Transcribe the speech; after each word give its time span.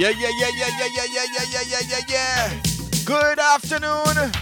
Yeah, 0.00 0.08
yeah, 0.16 0.32
yeah, 0.38 0.48
yeah, 0.56 0.72
yeah, 0.78 0.88
yeah, 0.96 1.04
yeah, 1.12 1.26
yeah, 1.30 1.44
yeah, 1.52 1.60
yeah, 1.68 1.82
yeah, 1.90 2.00
yeah. 2.08 2.48
Good 3.04 3.38
afternoon, 3.38 4.32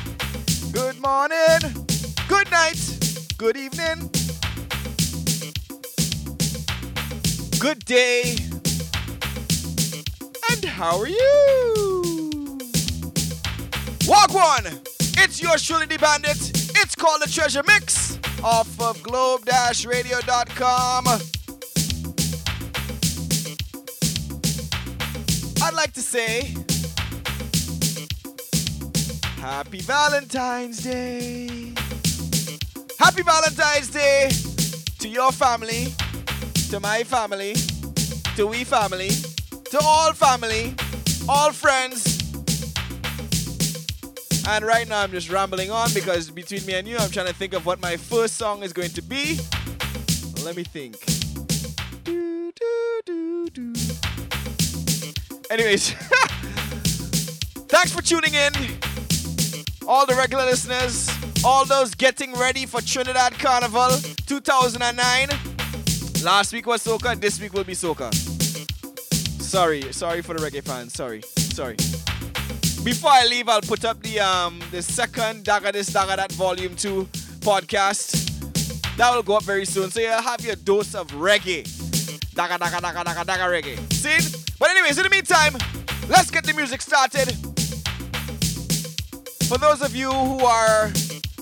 good 0.70 1.00
morning, 1.00 1.59
good 2.29 2.48
night, 2.52 2.79
good 3.38 3.56
evening, 3.56 4.09
good 7.59 7.84
day, 7.86 8.36
and 10.52 10.64
how 10.64 11.00
are 11.00 11.09
you? 11.09 12.59
Walk 14.06 14.32
one! 14.32 14.80
It's 15.18 15.43
your 15.43 15.56
truly 15.56 15.86
the 15.86 15.98
bandit. 15.98 16.38
It's 16.79 16.95
called 16.95 17.20
the 17.20 17.28
Treasure 17.28 17.64
Mix 17.66 18.16
off 18.45 18.80
of 18.80 19.02
globe-radio.com. 19.02 21.27
like 25.78 25.92
to 25.92 26.02
say 26.02 26.52
Happy 29.41 29.78
Valentine's 29.78 30.82
Day. 30.82 31.73
Happy 32.98 33.23
Valentine's 33.23 33.88
Day 33.88 34.28
to 34.98 35.09
your 35.09 35.30
family, 35.30 35.95
to 36.70 36.80
my 36.80 37.05
family, 37.05 37.55
to 38.34 38.48
we 38.48 38.64
family, 38.64 39.10
to 39.70 39.78
all 39.84 40.12
family, 40.14 40.74
all 41.28 41.52
friends. 41.52 42.24
And 44.48 44.64
right 44.64 44.88
now 44.88 45.02
I'm 45.02 45.12
just 45.12 45.30
rambling 45.30 45.70
on 45.70 45.95
because 45.95 46.28
between 46.28 46.66
me 46.66 46.74
and 46.74 46.88
you, 46.88 46.97
I'm 46.97 47.10
trying 47.10 47.28
to 47.28 47.34
think 47.34 47.52
of 47.55 47.64
what 47.66 47.80
my 47.80 47.97
first 47.97 48.36
song 48.36 48.64
is 48.64 48.72
going 48.72 48.91
to 48.91 49.03
be. 49.03 49.38
Let 50.42 50.56
me 50.56 50.64
think. 50.64 50.97
Do, 52.03 52.50
do, 52.50 53.00
do, 53.06 53.47
do. 53.50 54.08
Anyways, 55.50 55.91
thanks 57.68 57.91
for 57.92 58.02
tuning 58.02 58.34
in. 58.34 58.52
All 59.86 60.04
the 60.04 60.14
regular 60.14 60.44
listeners, 60.44 61.08
all 61.42 61.64
those 61.64 61.94
getting 61.94 62.34
ready 62.34 62.66
for 62.66 62.82
Trinidad 62.82 63.32
Carnival 63.38 63.88
2009. 64.26 65.28
Last 66.22 66.52
week 66.52 66.66
was 66.66 66.84
soca, 66.84 67.19
this 67.19 67.41
week 67.41 67.54
will 67.54 67.64
be 67.64 67.72
soca. 67.72 68.12
Sorry, 69.41 69.91
sorry 69.92 70.20
for 70.20 70.34
the 70.34 70.41
reggae 70.46 70.62
fans. 70.62 70.92
Sorry, 70.92 71.22
sorry. 71.38 71.76
Before 72.84 73.10
I 73.10 73.24
leave, 73.24 73.48
I'll 73.48 73.62
put 73.62 73.86
up 73.86 74.02
the 74.02 74.20
um 74.20 74.60
the 74.70 74.82
second 74.82 75.44
Daga 75.46 75.72
This 75.72 75.88
Daga 75.88 76.16
That 76.16 76.32
Volume 76.32 76.76
2 76.76 77.08
podcast. 77.41 78.26
That 78.98 79.14
will 79.14 79.22
go 79.22 79.36
up 79.36 79.44
very 79.44 79.64
soon. 79.64 79.91
So 79.91 80.00
you'll 80.00 80.20
have 80.20 80.44
your 80.44 80.56
dose 80.56 80.94
of 80.94 81.08
reggae. 81.12 81.78
Dagger, 82.39 82.56
dagger, 82.56 82.81
dagger, 82.81 83.03
dagger, 83.03 83.25
dagger 83.25 83.50
reggae. 83.50 83.92
See? 83.92 84.39
But 84.61 84.70
anyways, 84.70 84.97
in 84.97 85.03
the 85.03 85.11
meantime, 85.11 85.55
let's 86.08 86.31
get 86.31 86.44
the 86.44 86.55
music 86.55 86.81
started. 86.81 87.33
For 89.48 89.58
those 89.58 89.83
of 89.83 89.97
you 89.97 90.12
who 90.12 90.44
are 90.44 90.92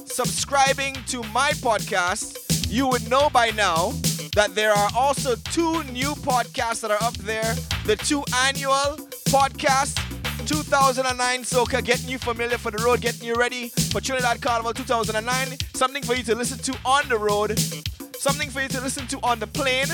subscribing 0.07 0.95
to 1.09 1.23
my 1.35 1.51
podcast, 1.61 2.73
you 2.73 2.89
would 2.89 3.11
know 3.11 3.29
by 3.29 3.51
now 3.51 3.91
that 4.37 4.55
there 4.55 4.73
are 4.73 4.89
also 4.97 5.37
two 5.53 5.83
new 5.93 6.15
podcasts 6.25 6.81
that 6.81 6.91
are 6.91 7.03
up 7.03 7.13
there. 7.19 7.55
The 7.85 7.97
two 7.97 8.25
annual 8.47 8.97
podcasts, 9.29 10.01
2009 10.47 11.43
Soca, 11.43 11.85
getting 11.85 12.09
you 12.09 12.17
familiar 12.17 12.57
for 12.57 12.71
the 12.71 12.83
road, 12.83 13.03
getting 13.03 13.29
you 13.29 13.35
ready 13.35 13.69
for 13.93 14.01
Trinidad 14.01 14.41
Carnival 14.41 14.73
2009. 14.73 15.59
Something 15.75 16.03
for 16.03 16.15
you 16.15 16.23
to 16.23 16.35
listen 16.35 16.57
to 16.61 16.75
on 16.87 17.07
the 17.11 17.19
road, 17.19 17.59
something 18.17 18.49
for 18.49 18.63
you 18.63 18.69
to 18.69 18.81
listen 18.81 19.07
to 19.09 19.21
on 19.23 19.39
the 19.39 19.47
plane, 19.47 19.89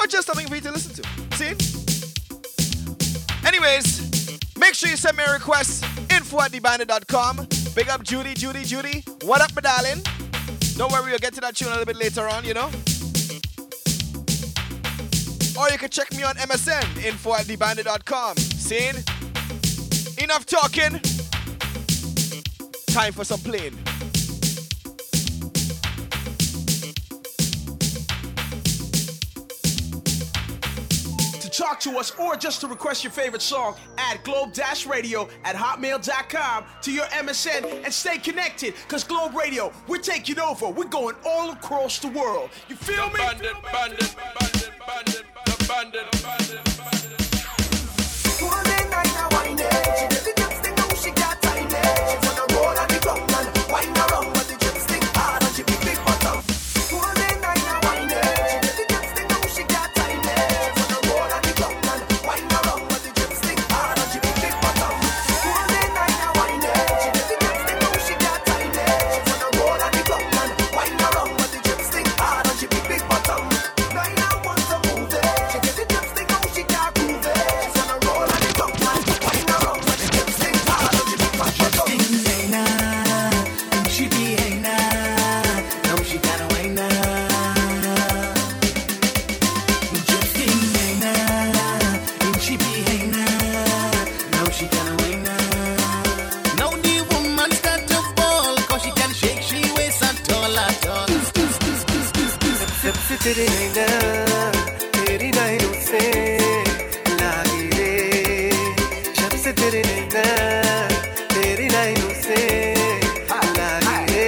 or 0.00 0.06
just 0.06 0.26
something 0.26 0.46
for 0.46 0.54
you 0.54 0.60
to 0.62 0.72
listen 0.72 0.94
to. 0.94 1.36
See? 1.36 1.54
Anyways, 3.46 4.58
make 4.58 4.74
sure 4.74 4.88
you 4.88 4.96
send 4.96 5.16
me 5.16 5.24
a 5.24 5.32
request. 5.32 5.84
Info 6.10 6.40
at 6.40 6.52
thebandit.com. 6.52 7.48
Big 7.74 7.88
up 7.88 8.02
Judy, 8.02 8.34
Judy, 8.34 8.64
Judy. 8.64 9.04
What 9.22 9.40
up, 9.42 9.54
my 9.54 9.60
darling? 9.60 10.02
Don't 10.76 10.90
worry, 10.90 11.10
we'll 11.10 11.18
get 11.18 11.34
to 11.34 11.40
that 11.42 11.56
tune 11.56 11.68
a 11.68 11.72
little 11.72 11.84
bit 11.84 11.96
later 11.96 12.26
on, 12.28 12.44
you 12.44 12.54
know? 12.54 12.70
Or 15.58 15.68
you 15.68 15.78
can 15.78 15.90
check 15.90 16.10
me 16.12 16.22
on 16.22 16.36
MSN, 16.36 17.04
info 17.04 17.34
at 17.34 17.44
thebandit.com. 17.44 18.36
Saying, 18.38 18.94
enough 20.22 20.46
talking. 20.46 21.00
Time 22.86 23.12
for 23.12 23.24
some 23.24 23.40
playing. 23.40 23.76
Talk 31.50 31.80
to 31.80 31.98
us 31.98 32.12
or 32.18 32.36
just 32.36 32.60
to 32.62 32.68
request 32.68 33.04
your 33.04 33.12
favorite 33.12 33.42
song, 33.42 33.76
add 33.98 34.22
globe-radio 34.24 35.28
at 35.44 35.56
hotmail.com 35.56 36.64
to 36.82 36.92
your 36.92 37.06
MSN 37.06 37.84
and 37.84 37.92
stay 37.92 38.18
connected. 38.18 38.74
Cause 38.88 39.04
Globe 39.04 39.34
Radio, 39.34 39.72
we're 39.88 39.98
taking 39.98 40.38
over. 40.38 40.68
We're 40.68 40.84
going 40.84 41.16
all 41.26 41.50
across 41.50 41.98
the 41.98 42.08
world. 42.08 42.50
You 42.68 42.76
feel 42.76 43.06
me? 43.08 43.18
Bandit, 43.18 43.52
bandit, 43.72 44.14
bandit, 44.86 45.24
bandit, 45.68 46.12
bandit. 46.22 46.39
सबसे 103.29 103.29
तेरे 103.29 103.45
नैना 103.53 103.85
तेरी 104.97 105.29
नैनों 105.37 105.73
से 105.77 106.01
लागे 107.21 107.61
रे 107.77 108.49
जब 109.13 109.35
से 109.43 109.51
तेरे 109.61 109.81
नैना 109.85 110.23
तेरी 111.33 111.67
नैनों 111.69 112.13
से 112.25 112.41
लागे 113.57 114.25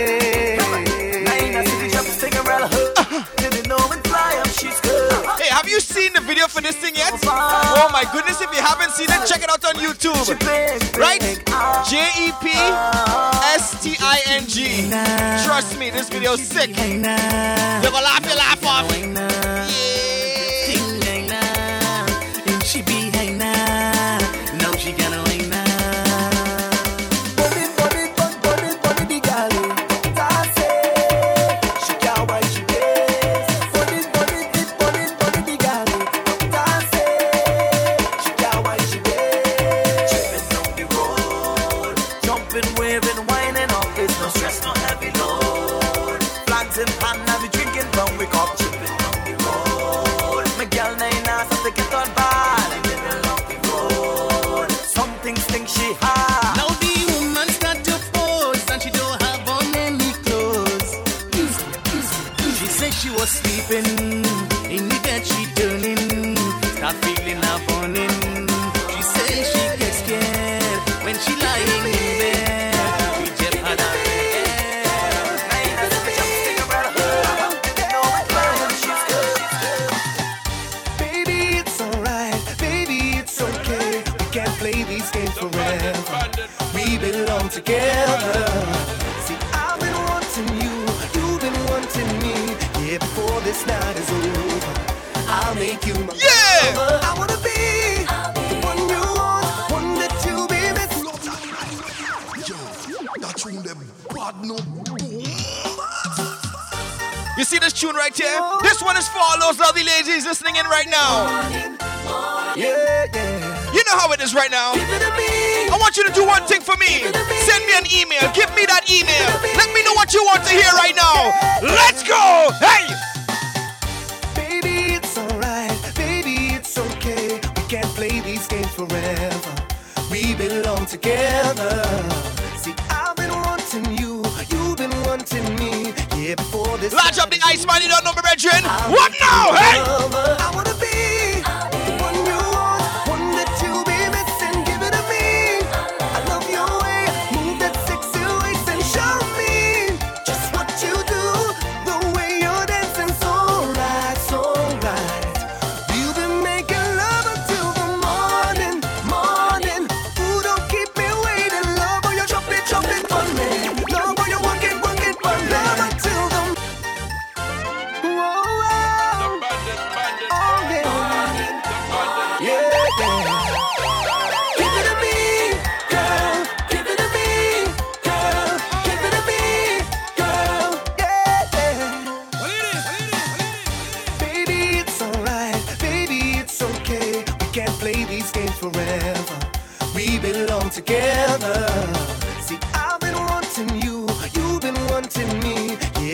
Hey, 5.37 5.49
have 5.53 5.69
you 5.69 5.79
seen 5.79 6.13
the 6.13 6.21
video 6.21 6.47
for 6.47 6.61
this 6.61 6.75
thing 6.75 6.95
yet? 6.95 7.13
Oh 7.25 7.89
my 7.91 8.03
goodness, 8.11 8.41
if 8.41 8.53
you 8.53 8.61
haven't 8.61 8.91
seen 8.91 9.09
it, 9.09 9.25
check 9.25 9.41
it 9.43 9.49
out 9.49 9.63
on 9.65 9.75
YouTube. 9.81 10.27
Right? 10.97 11.21
J 11.89 12.09
E 12.25 12.31
P 12.41 12.49
S 13.55 13.81
T 13.83 13.95
I 14.01 14.21
N 14.27 14.45
G. 14.47 14.89
Trust 15.45 15.77
me, 15.79 15.89
this 15.89 16.09
video 16.09 16.33
is 16.33 16.47
sick. 16.47 16.75
You're 16.77 17.91
gonna 17.91 18.05
laugh 18.05 18.25
your 18.25 18.35
laugh 18.35 18.60
traveling 18.82 19.14
now. 19.14 19.31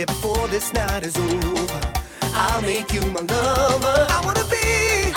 before 0.06 0.46
this 0.48 0.72
night 0.72 1.02
is 1.02 1.16
over. 1.16 1.80
I'll 2.34 2.62
make 2.62 2.92
you 2.92 3.00
my 3.00 3.20
lover. 3.20 4.06
I 4.08 4.20
wanna 4.24 4.44
be. 4.44 5.07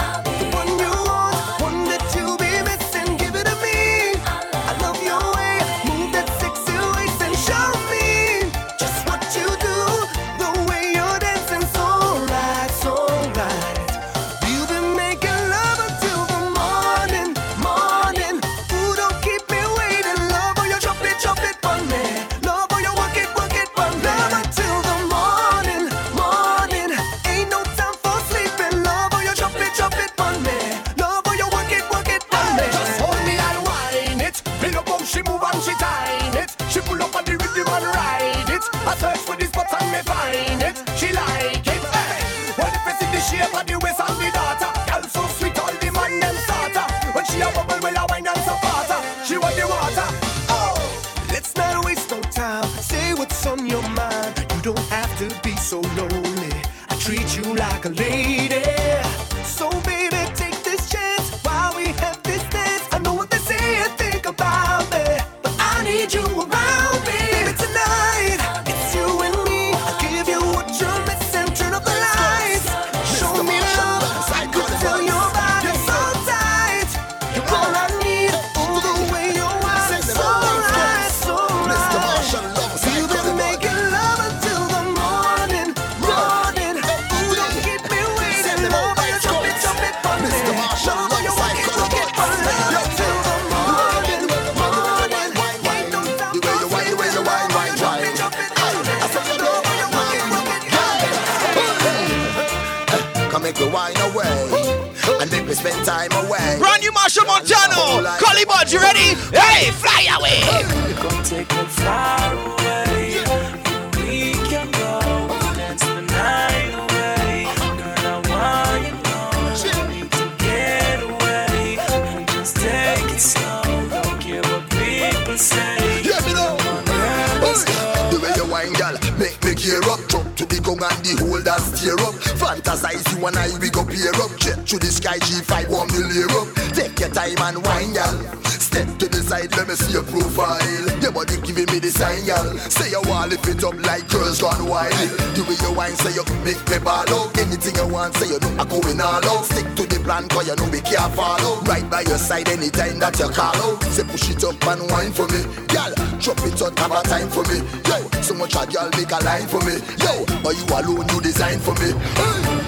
alone 160.86 161.08
you 161.10 161.22
design 161.22 161.60
for 161.60 161.74
me. 161.76 161.94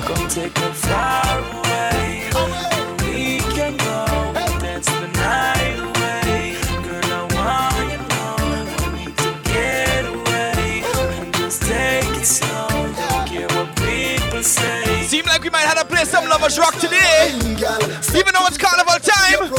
Come 0.05 0.27
take 0.27 0.57
a 0.57 0.73
far 0.73 1.39
away. 1.39 2.29
We 3.01 3.39
can 3.55 3.77
go 3.77 4.05
dance 4.59 4.87
the 4.87 5.07
night 5.13 5.77
away. 5.79 6.55
Girl, 6.85 7.13
I 7.13 7.21
wanna 7.37 7.97
know. 8.11 8.37
To 9.21 9.29
get 9.49 10.05
away 10.05 10.83
and 11.19 11.33
just 11.35 11.61
take 11.61 12.15
it 12.17 12.25
slow. 12.25 12.67
Don't 12.69 13.27
care 13.27 13.47
what 13.47 13.75
people 13.77 14.43
say. 14.43 15.03
Seem 15.03 15.25
like 15.25 15.43
we 15.43 15.49
might 15.49 15.67
have 15.71 15.79
to 15.79 15.85
play 15.85 16.05
some 16.05 16.25
lovers 16.27 16.57
rock 16.59 16.75
today. 16.75 17.31
Even 18.19 18.33
though 18.33 18.47
it's 18.47 18.57
carnival 18.57 18.99
time. 19.01 19.49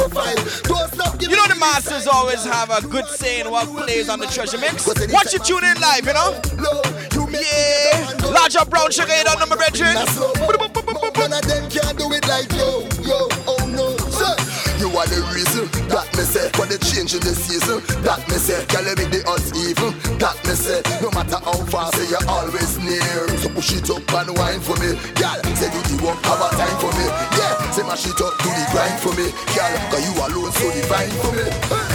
You 1.21 1.37
know 1.37 1.47
the 1.49 1.57
masters 1.59 2.07
always 2.07 2.45
have 2.45 2.71
a 2.71 2.87
good 2.87 3.07
saying 3.07 3.51
what 3.51 3.67
plays 3.69 4.09
on 4.09 4.21
the 4.21 4.27
treasure 4.27 4.59
mix. 4.59 4.87
Watch 5.11 5.33
you 5.33 5.39
tune 5.41 5.65
in 5.65 5.81
live, 5.81 6.07
you 6.07 6.13
know? 6.13 6.83
large 8.45 8.57
of 8.57 8.69
brown 8.69 8.91
sugar 8.91 9.13
head 9.13 9.27
on 9.27 9.49
my 9.49 9.57
brethren. 9.57 9.95
None 9.95 11.33
of 11.33 11.45
them 11.49 11.65
can 11.71 11.97
do 11.97 12.13
it 12.13 12.27
like 12.29 12.51
yo, 12.53 12.85
yo, 13.01 13.29
oh 13.49 13.65
no. 13.73 13.97
Sir. 14.13 14.37
You 14.77 14.93
are 14.93 15.09
the 15.09 15.25
reason 15.33 15.65
that 15.89 16.05
me 16.13 16.25
say 16.29 16.53
for 16.53 16.67
the 16.67 16.77
change 16.77 17.15
in 17.17 17.25
the 17.25 17.33
season. 17.33 17.81
That 18.05 18.21
me 18.29 18.37
say 18.37 18.61
girl 18.69 18.85
you 18.85 18.97
make 19.01 19.09
the 19.09 19.25
odds 19.25 19.49
even. 19.57 19.97
That 20.21 20.37
me 20.45 20.53
say 20.53 20.85
no 21.01 21.09
matter 21.17 21.41
how 21.41 21.57
far 21.73 21.89
say 21.97 22.05
you're 22.13 22.29
always 22.29 22.77
near. 22.85 23.25
So 23.41 23.49
push 23.49 23.73
it 23.73 23.89
up 23.89 24.05
and 24.13 24.37
wine 24.37 24.61
for 24.61 24.77
me, 24.77 24.93
girl. 25.17 25.41
Say 25.57 25.73
you 25.73 25.81
the 25.89 25.97
work, 26.05 26.21
have 26.29 26.45
a 26.45 26.49
time 26.53 26.77
for 26.85 26.93
me, 27.01 27.07
yeah. 27.41 27.57
Say 27.73 27.85
mash 27.89 28.05
it 28.05 28.21
up, 28.21 28.37
do 28.45 28.51
the 28.53 28.65
grind 28.77 29.01
for 29.01 29.13
me, 29.17 29.33
girl. 29.57 29.73
Cause 29.89 30.05
you 30.05 30.13
alone 30.21 30.53
so 30.53 30.69
divine 30.69 31.13
for 31.25 31.33
me. 31.33 31.49
Hey. 31.73 31.94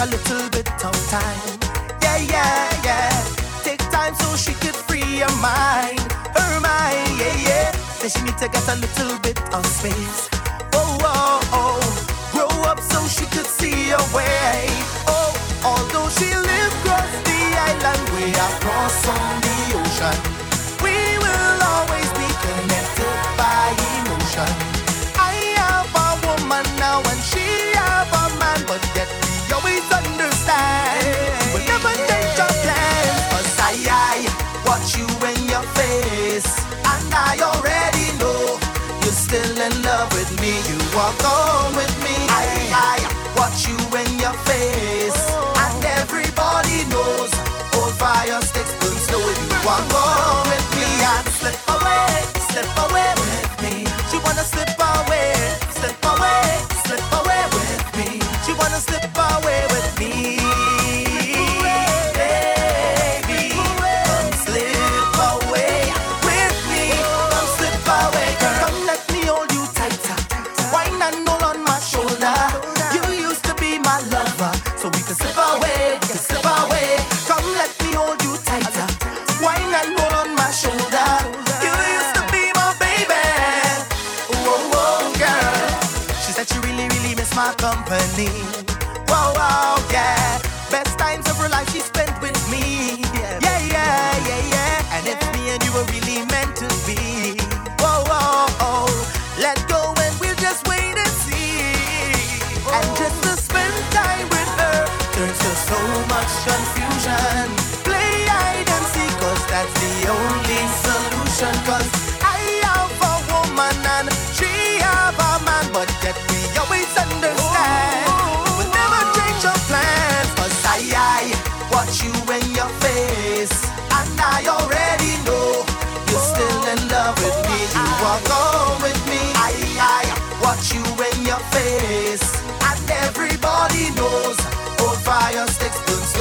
a 0.00 0.06
little 0.06 0.48
bit 0.48 0.68
of 0.82 0.96
time. 1.10 1.58
Yeah, 2.00 2.16
yeah, 2.16 2.84
yeah. 2.84 3.10
Take 3.62 3.80
time 3.90 4.14
so 4.14 4.34
she 4.34 4.54
could 4.54 4.74
free 4.74 5.18
her 5.18 5.36
mind. 5.42 6.00
Her 6.36 6.60
mind, 6.60 7.18
yeah, 7.20 7.36
yeah. 7.48 7.72
Then 8.00 8.08
she 8.08 8.22
need 8.22 8.38
to 8.38 8.48
get 8.48 8.66
a 8.68 8.76
little 8.76 9.18
bit 9.18 9.38
of 9.52 9.66
space. 9.66 10.30
Oh, 10.72 10.96
oh, 11.04 11.40
oh. 11.52 11.80
Grow 12.32 12.48
up 12.70 12.80
so 12.80 13.06
she 13.08 13.26
could 13.26 13.46
see 13.46 13.90
her 13.90 14.06
way. 14.16 14.68
Oh, 15.06 15.32
although 15.64 16.08
she 16.08 16.34
lived 16.34 16.76
across 16.80 17.12
the 17.28 17.40
island, 17.68 18.04
we 18.16 18.24
are 18.44 18.54
cross 18.60 19.49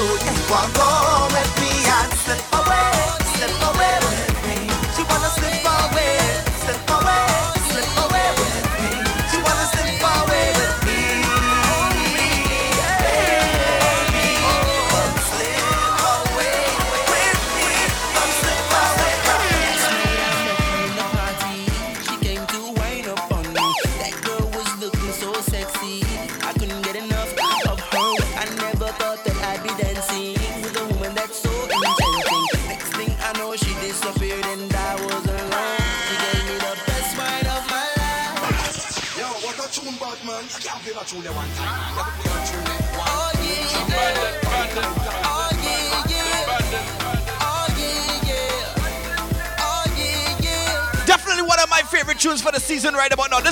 you 0.01 0.53
are 0.53 0.69
born. 0.73 1.08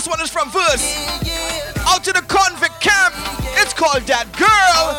This 0.07 0.15
one 0.15 0.23
is 0.23 0.31
from 0.31 0.49
first. 0.49 1.19
Out 1.85 2.01
to 2.05 2.13
the 2.13 2.21
convict 2.21 2.79
camp. 2.79 3.13
It's 3.59 3.73
called 3.73 4.03
That 4.03 4.31
Girl. 4.39 4.96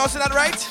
pronouncing 0.00 0.20
that 0.20 0.34
right? 0.34 0.69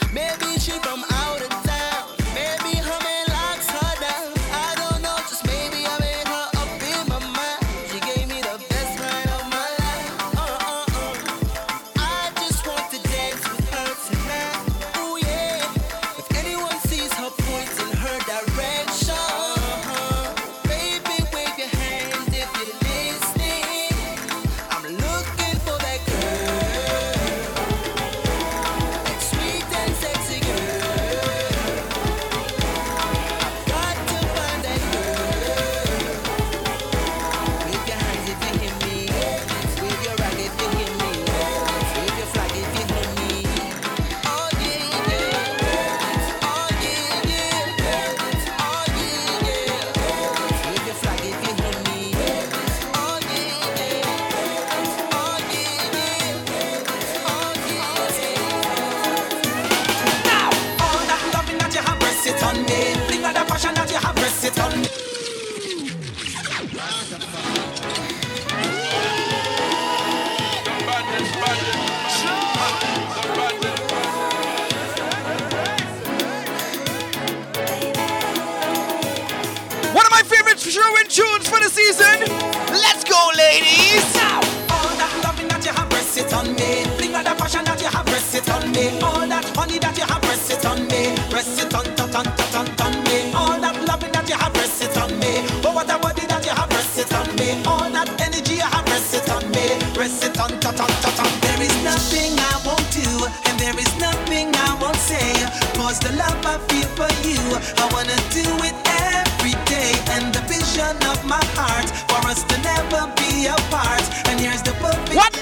I 106.49 106.57
feel 106.69 106.89
for 106.97 107.11
you. 107.27 107.41
I 107.77 107.85
wanna 107.93 108.17
do 108.33 108.45
it 108.65 108.75
every 109.13 109.53
day, 109.69 109.93
and 110.15 110.33
the 110.33 110.41
vision 110.49 110.97
of 111.11 111.23
my 111.23 111.43
heart 111.53 111.89
for 112.09 112.21
us 112.27 112.41
to 112.49 112.55
never 112.65 113.05
be 113.21 113.45
apart. 113.45 114.01
And 114.27 114.39
here's 114.39 114.63
the 114.63 114.73
perfect. 114.81 115.13
What? 115.13 115.33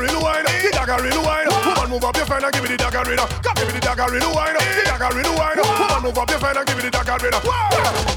dagger 0.00 0.16
in 0.16 0.18
the 0.18 0.24
wine, 0.24 0.44
the 0.44 0.70
dagger 0.72 1.04
in 1.04 1.12
the 1.12 1.20
wine. 1.20 1.46
Woman, 1.66 1.90
move 1.90 2.04
up 2.04 2.16
your 2.16 2.26
fine 2.26 2.44
and 2.44 2.52
give 2.52 2.62
me 2.62 2.68
the 2.68 2.76
dagger 2.76 3.12
in. 3.12 3.18
Come 3.18 3.54
give 3.56 3.66
me 3.66 3.72
the 3.74 3.80
dagger 3.80 4.14
in 4.14 4.20
the 4.20 4.30
wine, 4.32 4.54
the 4.54 4.84
dagger 4.84 5.18
in 5.18 5.24
the 5.24 5.32
wine. 5.36 5.58
Woman, 5.60 6.02
move 6.02 6.18
up 6.18 6.30
your 6.30 6.38
fine 6.38 6.56
and 6.56 6.66
give 6.66 6.76
me 6.76 6.82
the 6.82 6.90
dagger 6.90 7.26
in. 7.26 7.32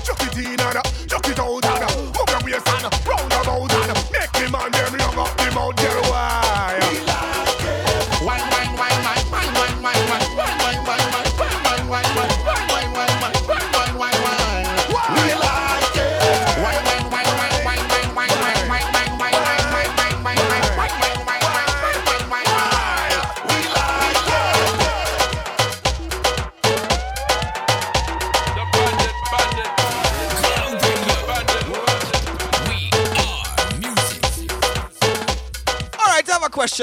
Chuck 0.04 0.22
it 0.24 0.38
in 0.38 0.60
and 0.60 0.78
uh, 0.78 0.82
chuck 1.08 1.28
it 1.28 1.40
out 1.40 1.66
and 1.66 1.84
uh, 1.84 1.96
move 1.98 2.30
your 2.30 2.42
waist 2.44 2.68
and 2.68 2.86
uh, 2.86 3.10
round 3.10 3.33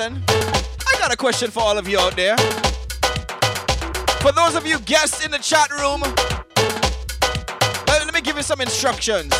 question. 0.00 0.22
I 0.28 0.98
got 0.98 1.12
a 1.12 1.16
question 1.16 1.50
for 1.50 1.60
all 1.60 1.76
of 1.76 1.86
you 1.86 1.98
out 1.98 2.16
there. 2.16 2.36
For 4.22 4.32
those 4.32 4.54
of 4.54 4.66
you 4.66 4.78
guests 4.80 5.24
in 5.24 5.30
the 5.30 5.38
chat 5.38 5.70
room, 5.70 6.00
let, 7.86 8.04
let 8.04 8.14
me 8.14 8.20
give 8.22 8.36
you 8.36 8.42
some 8.42 8.60
instructions. 8.60 9.32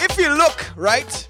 If 0.00 0.18
you 0.18 0.34
look, 0.34 0.64
right, 0.76 1.28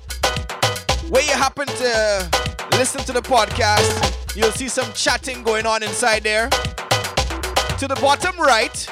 where 1.09 1.23
you 1.23 1.33
happen 1.33 1.67
to 1.67 2.31
listen 2.73 3.01
to 3.05 3.13
the 3.13 3.23
podcast, 3.23 4.37
you'll 4.37 4.53
see 4.53 4.69
some 4.69 4.93
chatting 4.93 5.43
going 5.43 5.67
on 5.67 5.83
inside 5.83 6.23
there. 6.23 6.49
To 6.51 7.89
the 7.89 7.99
bottom 8.01 8.39
right, 8.39 8.87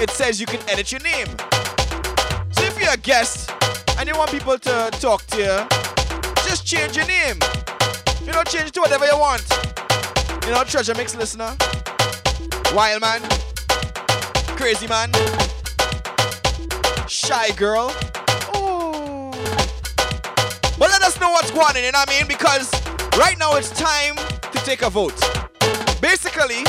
it 0.00 0.10
says 0.10 0.40
you 0.40 0.46
can 0.46 0.60
edit 0.70 0.92
your 0.92 1.02
name 1.02 1.28
you're 2.86 2.94
a 2.94 2.98
guest 2.98 3.50
and 3.98 4.08
you 4.08 4.16
want 4.16 4.30
people 4.30 4.56
to 4.56 4.88
talk 5.00 5.26
to 5.26 5.38
you, 5.38 5.66
just 6.46 6.64
change 6.64 6.96
your 6.96 7.06
name. 7.06 7.36
You 8.24 8.30
know, 8.30 8.44
change 8.44 8.70
to 8.72 8.80
whatever 8.80 9.04
you 9.06 9.18
want. 9.18 9.42
You 10.44 10.52
know, 10.52 10.62
Treasure 10.62 10.94
Mix 10.94 11.16
listener, 11.16 11.56
Wild 12.72 13.00
Man, 13.00 13.22
Crazy 14.56 14.86
Man, 14.86 15.10
Shy 17.08 17.50
Girl. 17.56 17.92
But 20.78 20.90
let 20.90 21.02
us 21.02 21.18
know 21.20 21.30
what's 21.30 21.50
going 21.50 21.66
on, 21.66 21.82
you 21.82 21.90
know 21.90 21.98
what 21.98 22.08
I 22.08 22.18
mean? 22.18 22.28
Because 22.28 22.70
right 23.18 23.36
now 23.36 23.56
it's 23.56 23.70
time 23.70 24.14
to 24.14 24.58
take 24.64 24.82
a 24.82 24.90
vote. 24.90 25.20
Basically, 26.00 26.62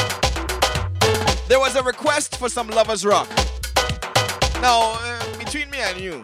there 1.48 1.60
was 1.60 1.76
a 1.76 1.84
request 1.84 2.38
for 2.38 2.50
some 2.50 2.70
Lovers 2.70 3.06
Rock. 3.06 3.30
Now, 4.62 4.98
me 5.78 5.84
and 5.84 6.00
you. 6.00 6.22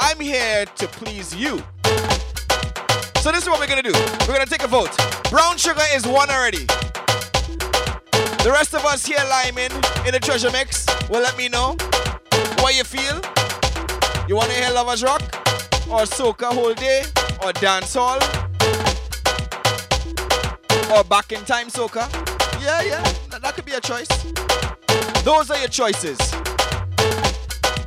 I'm 0.00 0.20
here 0.20 0.64
to 0.64 0.86
please 0.86 1.34
you. 1.34 1.62
So 3.16 3.32
this 3.32 3.42
is 3.42 3.48
what 3.48 3.58
we're 3.58 3.66
gonna 3.66 3.82
do. 3.82 3.92
We're 4.20 4.34
gonna 4.34 4.46
take 4.46 4.62
a 4.62 4.68
vote. 4.68 4.96
Brown 5.30 5.56
sugar 5.56 5.82
is 5.92 6.06
one 6.06 6.30
already. 6.30 6.66
The 8.44 8.50
rest 8.52 8.74
of 8.74 8.84
us 8.84 9.04
here 9.04 9.22
liming 9.28 9.72
in 10.06 10.12
the 10.12 10.20
treasure 10.20 10.50
mix 10.50 10.86
will 11.08 11.20
let 11.20 11.36
me 11.36 11.48
know 11.48 11.76
what 12.58 12.76
you 12.76 12.84
feel. 12.84 13.20
You 14.28 14.36
wanna 14.36 14.52
hear 14.52 14.70
lovers 14.70 15.02
rock 15.02 15.22
or 15.90 16.02
soca 16.06 16.52
whole 16.52 16.74
day 16.74 17.02
or 17.44 17.52
dance 17.54 17.94
hall, 17.94 18.20
or 20.94 21.04
back 21.04 21.32
in 21.32 21.44
time 21.44 21.68
soca? 21.68 22.06
Yeah, 22.62 22.82
yeah, 22.82 23.02
that 23.38 23.54
could 23.54 23.64
be 23.64 23.72
a 23.72 23.80
choice. 23.80 24.08
Those 25.24 25.50
are 25.50 25.58
your 25.58 25.68
choices. 25.68 26.41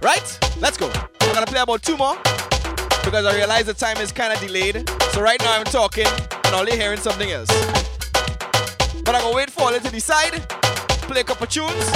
Right? 0.05 0.39
Let's 0.59 0.77
go. 0.77 0.91
I'm 1.21 1.33
gonna 1.33 1.47
play 1.47 1.59
about 1.59 1.81
two 1.81 1.97
more 1.97 2.15
because 3.03 3.25
I 3.25 3.35
realize 3.35 3.65
the 3.65 3.73
time 3.73 3.97
is 3.97 4.11
kind 4.11 4.31
of 4.31 4.39
delayed. 4.39 4.87
So 5.09 5.19
right 5.19 5.41
now 5.41 5.57
I'm 5.57 5.63
talking 5.63 6.05
and 6.05 6.53
only 6.53 6.73
hearing 6.73 6.99
something 6.99 7.31
else. 7.31 7.49
But 9.03 9.15
I'm 9.15 9.21
gonna 9.23 9.35
wait 9.35 9.49
for 9.49 9.73
it 9.73 9.83
to 9.83 9.89
decide, 9.89 10.47
play 11.09 11.21
a 11.21 11.23
couple 11.23 11.47
tunes, 11.47 11.91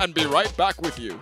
and 0.00 0.14
be 0.14 0.24
right 0.26 0.56
back 0.56 0.80
with 0.82 1.00
you. 1.00 1.18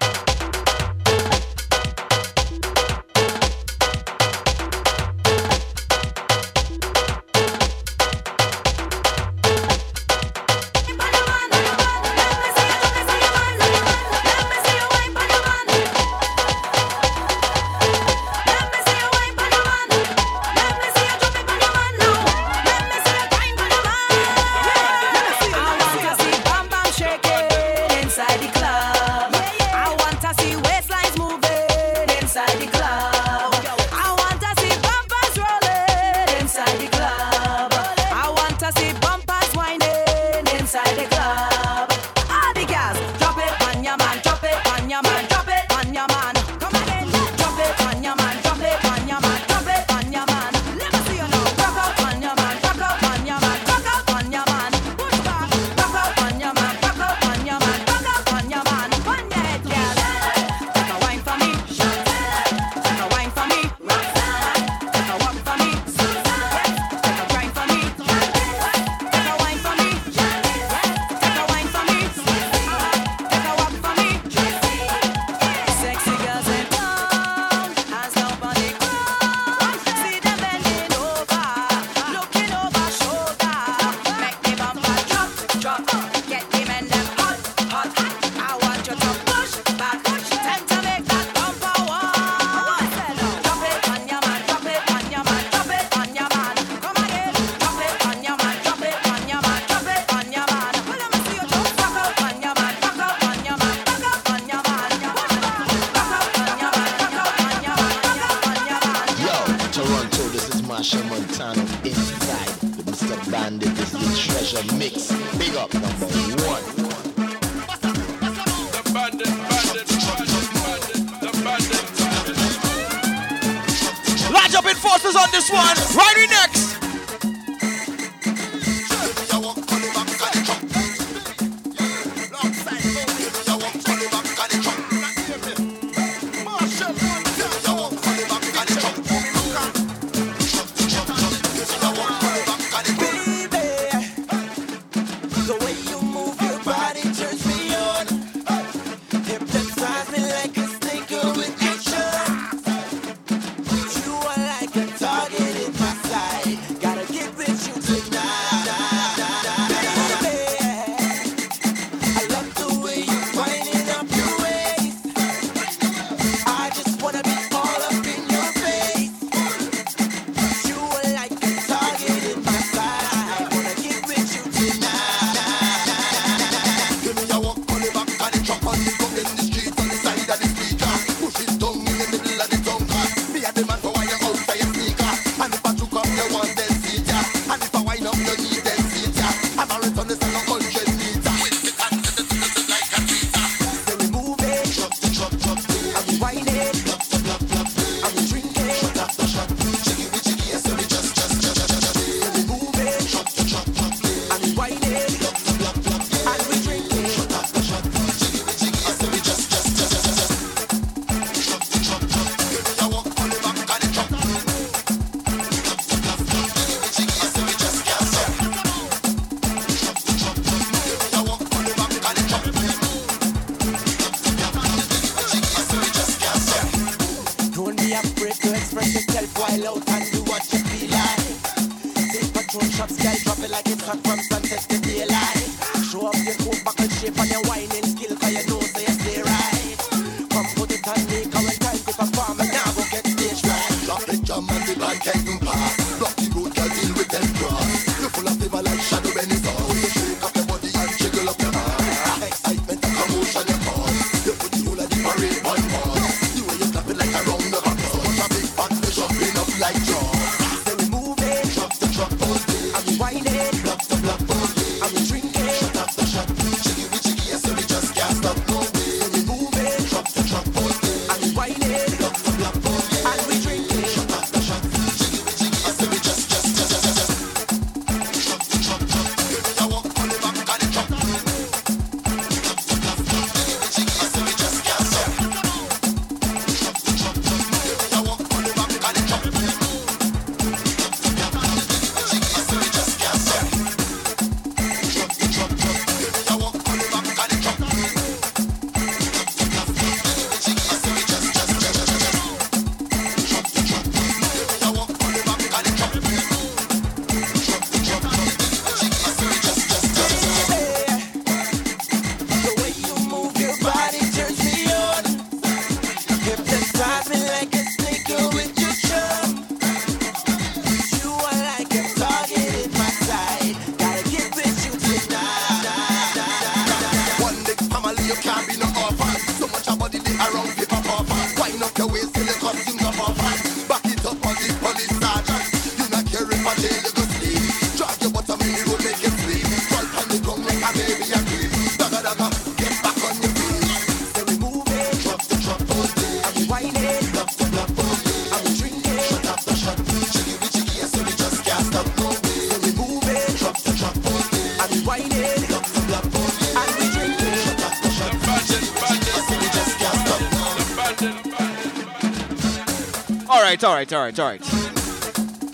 Right, 363.72 363.92
all 363.92 364.02
right, 364.02 364.18
all 364.18 364.26
right, 364.28 364.42
all 364.42 364.50
right. 364.50 364.74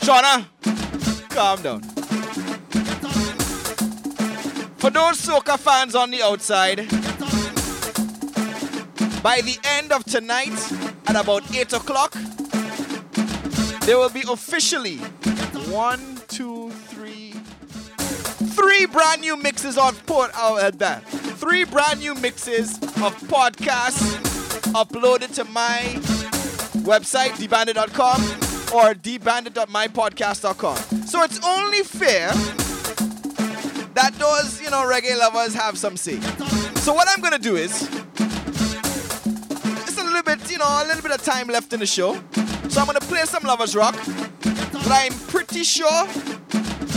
Shauna, 0.01 0.47
calm 1.31 1.63
down. 1.63 1.83
For 4.79 4.91
those 4.91 5.21
soca 5.21 5.59
fans 5.59 5.95
on 5.95 6.11
the 6.11 6.23
outside, 6.23 6.89
by 9.23 9.43
the 9.43 9.59
end 9.65 9.93
of 9.93 10.03
tonight 10.05 10.57
at 11.07 11.15
about 11.15 11.55
8 11.55 11.73
o'clock, 11.75 12.15
there 13.83 13.99
will 13.99 14.11
be 14.11 14.25
officially 14.29 14.97
one, 15.71 16.19
two, 16.29 16.71
three, 16.71 17.33
three 18.57 18.87
brand 18.87 19.21
new 19.21 19.37
mixes 19.37 19.77
on 19.77 19.95
port 20.07 20.31
out 20.35 20.61
uh, 20.61 20.71
that. 20.79 21.07
Three 21.09 21.65
brand 21.65 22.01
new 22.01 22.15
mixes 22.15 22.75
of 22.79 23.15
podcasts 23.29 24.17
uploaded 24.73 25.35
to 25.35 25.45
my 25.45 26.20
website, 26.83 27.33
dbandit.com 27.33 28.21
or 28.73 28.95
dbandit.mypodcast.com. 28.95 30.77
So 31.07 31.23
it's 31.23 31.41
only 31.45 31.83
fair 31.83 32.31
that 33.95 34.15
those, 34.19 34.61
you 34.63 34.71
know, 34.71 34.89
reggae 34.89 35.19
lovers 35.19 35.55
have 35.55 35.77
some 35.77 35.97
say. 35.97 36.21
So 36.81 36.93
what 36.95 37.09
I'm 37.09 37.21
gonna 37.21 37.39
do 37.39 37.57
is 37.57 37.83
it's 39.83 39.99
a 39.99 40.05
little 40.05 40.23
bit, 40.23 40.51
you 40.51 40.59
know, 40.59 40.65
a 40.67 40.87
little 40.87 41.03
bit 41.03 41.13
of 41.13 41.23
time 41.23 41.49
left 41.49 41.73
in 41.73 41.81
the 41.81 41.87
show. 41.87 42.15
So 42.69 42.81
I'm 42.81 42.87
gonna 42.87 43.01
play 43.01 43.25
some 43.25 43.43
lovers 43.43 43.75
rock 43.75 43.95
that 43.95 44.89
I'm 44.91 45.13
pretty 45.29 45.65
sure 45.65 46.07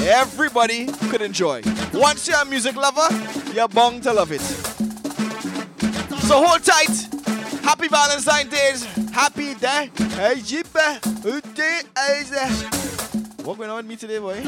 everybody 0.01 0.85
could 1.09 1.21
enjoy. 1.21 1.61
Once 1.93 2.27
you're 2.27 2.39
a 2.39 2.45
music 2.45 2.75
lover, 2.75 3.07
you're 3.53 3.67
bound 3.67 4.03
to 4.03 4.13
love 4.13 4.31
it. 4.31 4.41
So 6.21 6.45
hold 6.45 6.63
tight. 6.63 7.07
Happy 7.63 7.87
Valentine's 7.87 8.49
Day. 8.49 8.92
Happy 9.13 9.53
day. 9.53 9.91
Hey, 10.15 10.41
Jipa. 10.41 10.99
What 13.45 13.57
going 13.57 13.69
on 13.69 13.77
with 13.77 13.85
me 13.85 13.95
today, 13.95 14.17
boy? 14.17 14.41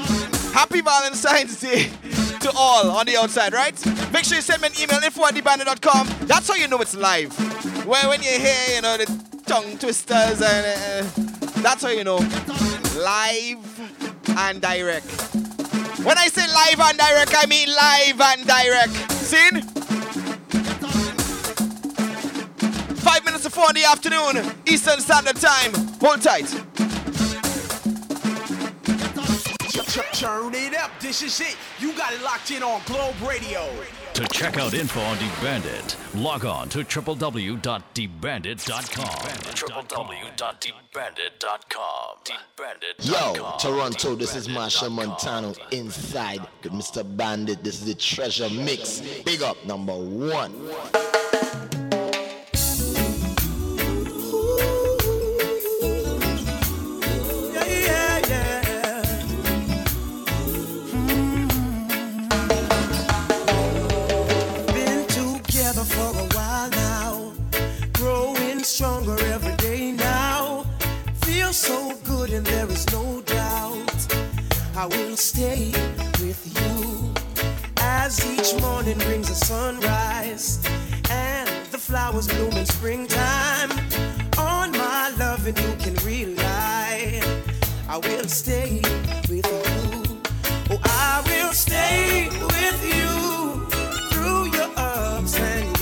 Happy 0.54 0.82
Valentine's 0.82 1.62
Day 1.62 1.90
to 2.40 2.52
all 2.56 2.90
on 2.90 3.06
the 3.06 3.16
outside, 3.16 3.54
right? 3.54 3.76
Make 4.12 4.26
sure 4.26 4.38
you 4.38 4.42
send 4.42 4.64
me 4.64 4.70
an 4.70 4.74
email, 4.82 5.00
info 5.04 5.24
at 5.28 5.36
debandit.com. 5.36 6.08
That's 6.28 6.48
how 6.48 6.56
you 6.56 6.68
know 6.68 6.82
it's 6.82 6.96
live. 6.96 7.32
When, 7.86 8.08
when 8.10 8.24
you 8.24 8.32
hear, 8.32 8.76
you 8.76 8.82
know, 8.82 8.98
the 8.98 9.06
tongue 9.46 9.78
twisters 9.78 10.42
and 10.42 10.66
uh, 10.66 11.10
that's 11.62 11.84
how 11.84 11.90
you 11.90 12.04
know 12.04 12.18
live 12.98 13.60
and 14.36 14.60
direct. 14.62 15.06
When 16.04 16.18
I 16.18 16.28
say 16.28 16.48
live 16.52 16.80
and 16.80 16.98
direct, 16.98 17.34
I 17.38 17.46
mean 17.46 17.68
live 17.70 18.20
and 18.20 18.48
direct. 18.48 19.12
Seen? 19.12 19.75
Five 23.56 23.64
four 23.64 23.70
in 23.70 23.76
the 23.76 23.86
afternoon, 23.86 24.38
Eastern 24.66 25.00
Standard 25.00 25.38
Time. 25.38 25.72
Hold 26.02 26.22
tight. 26.22 26.50
Turn 30.14 30.54
it 30.54 30.76
up. 30.76 30.92
This 31.00 31.22
is 31.22 31.40
it. 31.40 31.56
You 31.80 31.94
got 31.94 32.12
it 32.12 32.22
locked 32.22 32.52
in 32.52 32.62
on 32.64 32.82
Globe 32.86 33.16
Radio. 33.26 33.66
To 34.16 34.28
check 34.28 34.58
out 34.58 34.74
info 34.74 35.00
on 35.00 35.16
DeBandit, 35.18 35.96
log 36.22 36.44
on 36.44 36.68
to 36.70 36.80
www.debandit.com. 36.80 39.56
www.debandit.com. 39.56 42.18
Yo, 43.00 43.56
Toronto, 43.58 44.16
this 44.16 44.36
is 44.36 44.50
Marsha 44.50 44.92
Montano 44.92 45.54
inside 45.72 46.42
with 46.62 46.74
Mr. 46.74 47.06
Bandit. 47.16 47.64
This 47.64 47.80
is 47.82 47.86
the 47.86 47.96
treasure 47.96 48.50
mix. 48.50 49.00
Big 49.24 49.42
up 49.44 49.66
number 49.66 49.96
one. 49.96 50.52
Stronger 68.76 69.18
every 69.28 69.56
day 69.56 69.94
now. 69.94 70.66
Feel 71.22 71.54
so 71.54 71.94
good, 72.04 72.30
and 72.32 72.46
there 72.46 72.70
is 72.70 72.86
no 72.92 73.22
doubt 73.22 74.00
I 74.76 74.86
will 74.86 75.16
stay 75.16 75.72
with 76.20 76.42
you 76.60 77.14
as 77.78 78.14
each 78.34 78.60
morning 78.62 78.98
brings 78.98 79.30
a 79.30 79.36
sunrise 79.36 80.62
and 81.10 81.48
the 81.72 81.78
flowers 81.78 82.28
bloom 82.28 82.52
in 82.52 82.66
springtime. 82.66 83.72
On 84.38 84.74
my 84.74 85.10
love, 85.20 85.48
and 85.48 85.58
you 85.58 85.74
can 85.80 85.96
rely. 86.04 87.22
I 87.88 87.98
will 87.98 88.28
stay 88.28 88.82
with 89.30 89.48
you. 89.56 90.20
Oh, 90.70 90.82
I 90.84 91.24
will 91.30 91.54
stay 91.54 92.28
with 92.28 92.80
you 92.94 93.70
through 94.10 94.52
your 94.58 94.70
ups 94.76 95.40
and 95.40 95.75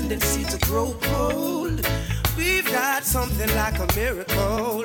tendency 0.00 0.44
to 0.44 0.58
grow 0.66 0.94
cold, 1.00 1.80
we've 2.36 2.66
got 2.66 3.02
something 3.02 3.48
like 3.56 3.78
a 3.78 3.88
miracle. 3.96 4.84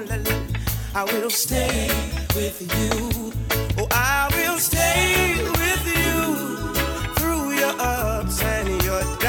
I 0.96 1.04
will 1.04 1.30
stay 1.30 1.90
with 2.34 2.62
you. 2.62 3.34
Oh, 3.78 3.88
I 3.92 4.30
will 4.38 4.58
stay 4.58 5.36
with 5.62 5.84
you 5.98 6.22
through 7.18 7.46
your 7.62 7.76
ups 7.78 8.42
and 8.42 8.70
your 8.86 9.02
downs. 9.02 9.21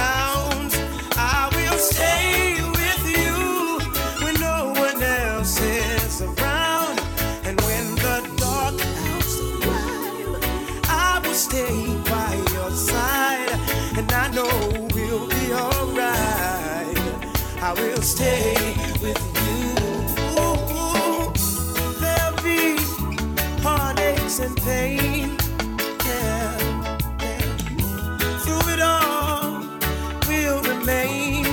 I 17.72 17.74
will 17.74 18.02
stay 18.02 18.52
with 19.00 19.16
you. 19.46 19.74
There'll 22.02 22.42
be 22.42 22.76
heartaches 23.62 24.40
and 24.40 24.54
pain. 24.58 25.38
Yeah, 26.04 26.58
yeah. 27.18 28.38
Through 28.44 28.74
it 28.74 28.80
all, 28.82 29.64
we'll 30.28 30.60
remain. 30.64 31.46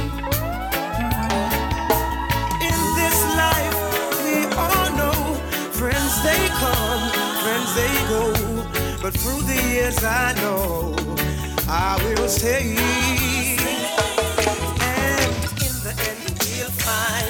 In 2.68 2.80
this 3.00 3.20
life, 3.40 3.78
we 4.26 4.44
all 4.58 4.90
know 5.00 5.36
friends 5.72 6.22
they 6.22 6.50
come, 6.60 7.12
friends 7.44 7.72
they 7.80 7.96
go. 8.10 8.24
But 9.02 9.14
through 9.14 9.44
the 9.44 9.62
years, 9.72 10.04
I 10.04 10.34
know 10.42 10.96
I 11.70 11.98
will 12.04 12.28
stay. 12.28 13.09
We'll 16.90 17.29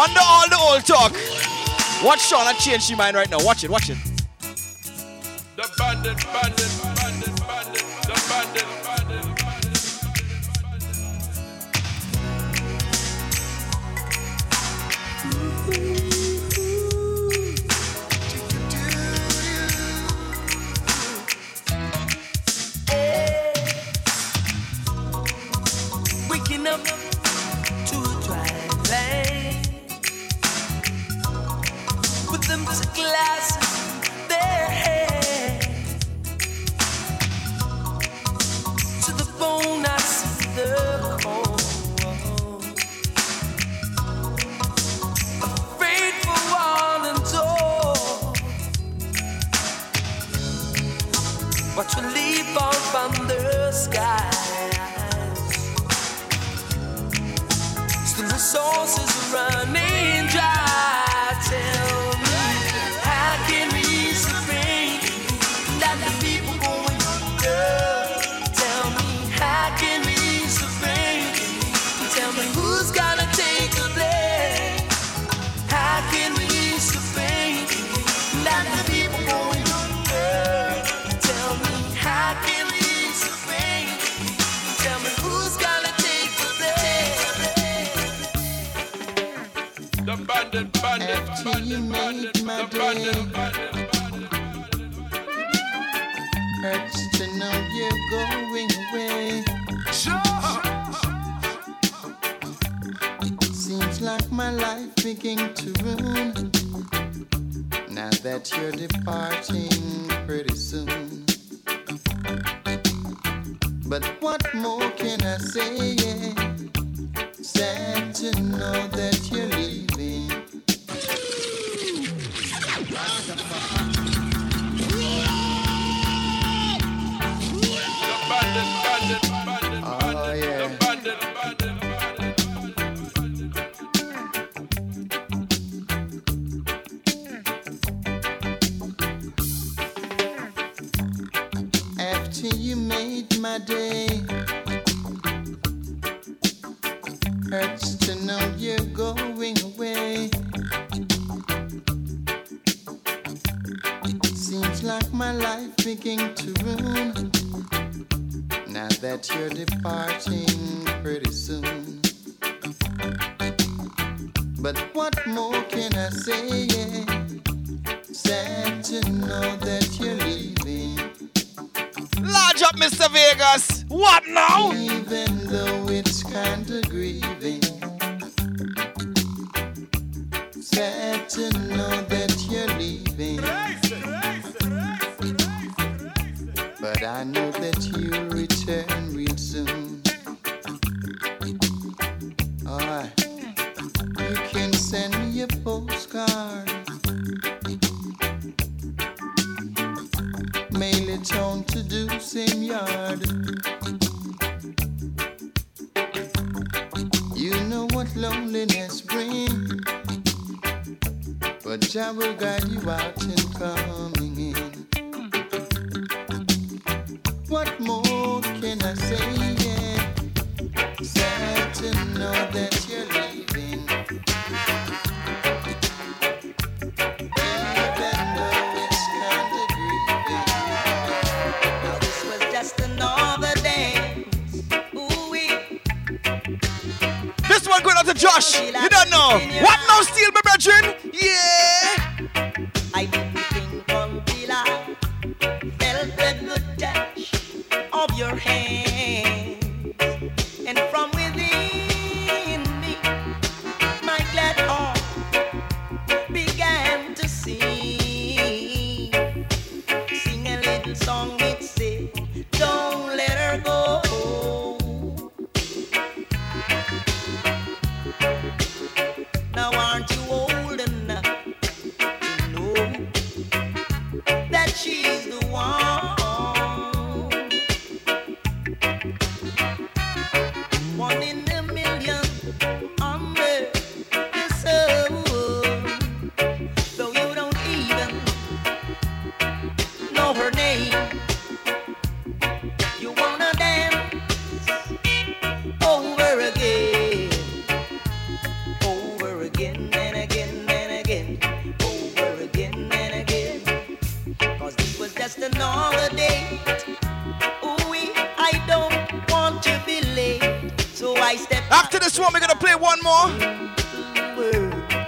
Under 0.00 0.20
all 0.22 0.48
the 0.48 0.56
old 0.58 0.86
talk, 0.86 1.12
watch 2.02 2.20
Shauna 2.20 2.58
change 2.58 2.84
she 2.84 2.94
mind 2.94 3.16
right 3.16 3.30
now. 3.30 3.36
Watch 3.44 3.64
it, 3.64 3.70
watch 3.70 3.90
it. 3.90 3.98
The 5.56 5.68
bandit, 5.76 6.16
bandit. 6.32 6.59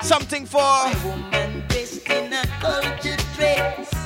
Something 0.03 0.47
for 0.47 0.61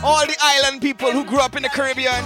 all 0.05 0.25
the 0.25 0.37
island 0.41 0.81
people 0.81 1.11
who 1.11 1.25
grew 1.25 1.41
up 1.41 1.57
in 1.57 1.63
the 1.63 1.69
Caribbean, 1.69 2.23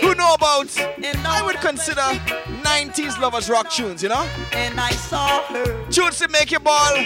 who 0.00 0.14
know 0.14 0.34
about, 0.34 0.68
I 0.78 1.42
would 1.44 1.56
consider 1.56 2.00
90s 2.00 3.18
lovers 3.20 3.50
rock 3.50 3.70
tunes, 3.70 4.02
you 4.02 4.08
know? 4.08 4.26
And 4.52 4.78
I 4.78 4.90
saw 4.90 5.42
her. 5.44 5.90
Tunes 5.90 6.18
to 6.18 6.28
make 6.28 6.50
you 6.52 6.60
ball. 6.60 6.96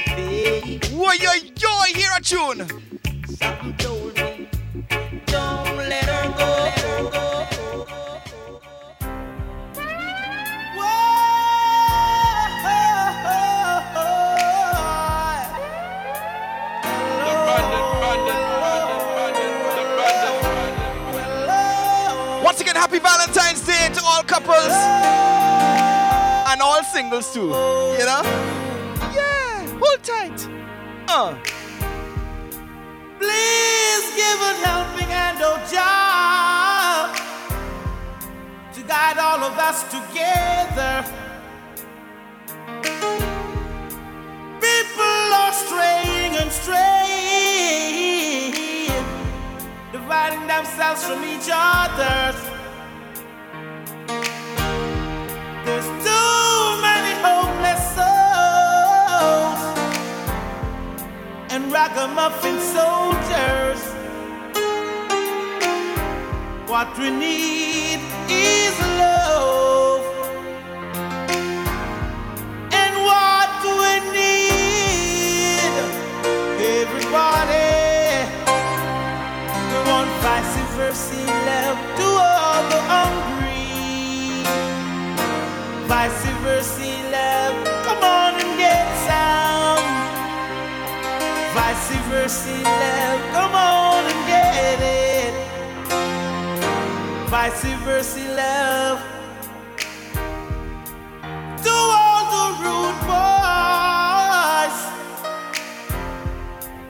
Whoa, 0.92 1.12
yo, 1.12 1.32
yo, 1.56 1.82
hear 1.94 2.10
a 2.16 2.20
tune. 2.20 2.89
Happy 22.80 22.98
Valentine's 22.98 23.60
Day 23.66 23.90
to 23.92 24.00
all 24.02 24.22
couples 24.22 24.72
and 26.50 26.62
all 26.62 26.82
singles 26.82 27.30
too. 27.34 27.48
You 28.00 28.06
know? 28.08 28.22
Yeah, 29.12 29.66
hold 29.82 30.02
tight. 30.02 30.48
Uh. 31.06 31.34
Please 33.18 34.04
give 34.16 34.40
a 34.50 34.54
helping 34.64 35.10
hand, 35.12 35.38
oh 35.42 35.58
Jah, 35.70 37.12
to 38.72 38.80
guide 38.88 39.18
all 39.18 39.44
of 39.44 39.58
us 39.58 39.82
together. 39.96 41.04
People 44.58 45.34
are 45.42 45.52
straying 45.52 46.32
and 46.40 46.50
straying, 46.50 46.94
dividing 49.92 50.46
themselves 50.46 51.04
from 51.04 51.22
each 51.24 51.50
other. 51.52 52.59
Ragamuffin 61.70 62.58
soldiers. 62.60 63.80
What 66.68 66.88
we 66.98 67.10
need 67.10 68.00
is 68.28 68.74
love. 68.98 70.04
And 72.80 72.94
what 73.08 73.48
do 73.62 73.70
we 73.84 73.94
need, 74.18 75.72
everybody, 76.80 77.70
we 79.70 79.78
want 79.90 80.10
vice 80.22 80.56
versa 80.76 81.22
love 81.48 81.78
to 81.98 82.06
all 82.06 82.62
the 82.70 82.80
hungry. 82.92 83.39
Vice 85.90 86.30
versa 86.44 86.90
love, 87.10 87.56
come 87.84 88.02
on 88.04 88.34
and 88.40 88.52
get 88.56 88.86
some. 89.08 89.86
Vice 91.52 91.90
versa 92.08 92.56
love, 92.62 93.20
come 93.34 93.54
on 93.56 94.04
and 94.12 94.22
get 94.28 94.78
it. 94.80 95.34
Vice 97.28 97.74
versa 97.84 98.24
love. 98.36 99.00
To 101.64 101.74
all 101.74 102.24
the 102.36 102.46
rude 102.62 103.00
boys, 103.10 104.78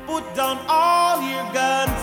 put 0.06 0.24
down 0.36 0.58
all 0.68 1.22
your 1.22 1.46
guns. 1.54 1.99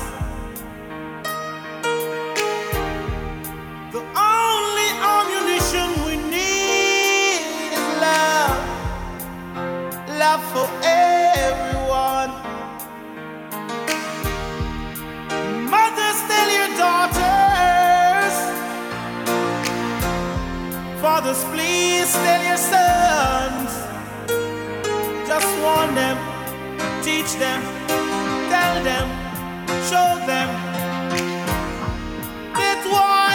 Love 10.28 10.44
for 10.56 10.68
everyone. 10.84 12.32
Mothers, 15.74 16.20
tell 16.30 16.50
your 16.58 16.72
daughters. 16.84 18.36
Fathers, 21.02 21.42
please 21.54 22.10
tell 22.26 22.42
your 22.50 22.62
sons. 22.74 23.72
Just 25.30 25.50
warn 25.64 25.92
them, 26.02 26.18
teach 27.08 27.32
them, 27.44 27.62
tell 28.54 28.76
them, 28.90 29.08
show 29.90 30.10
them 30.32 30.50
that 32.60 32.82
what 32.94 33.27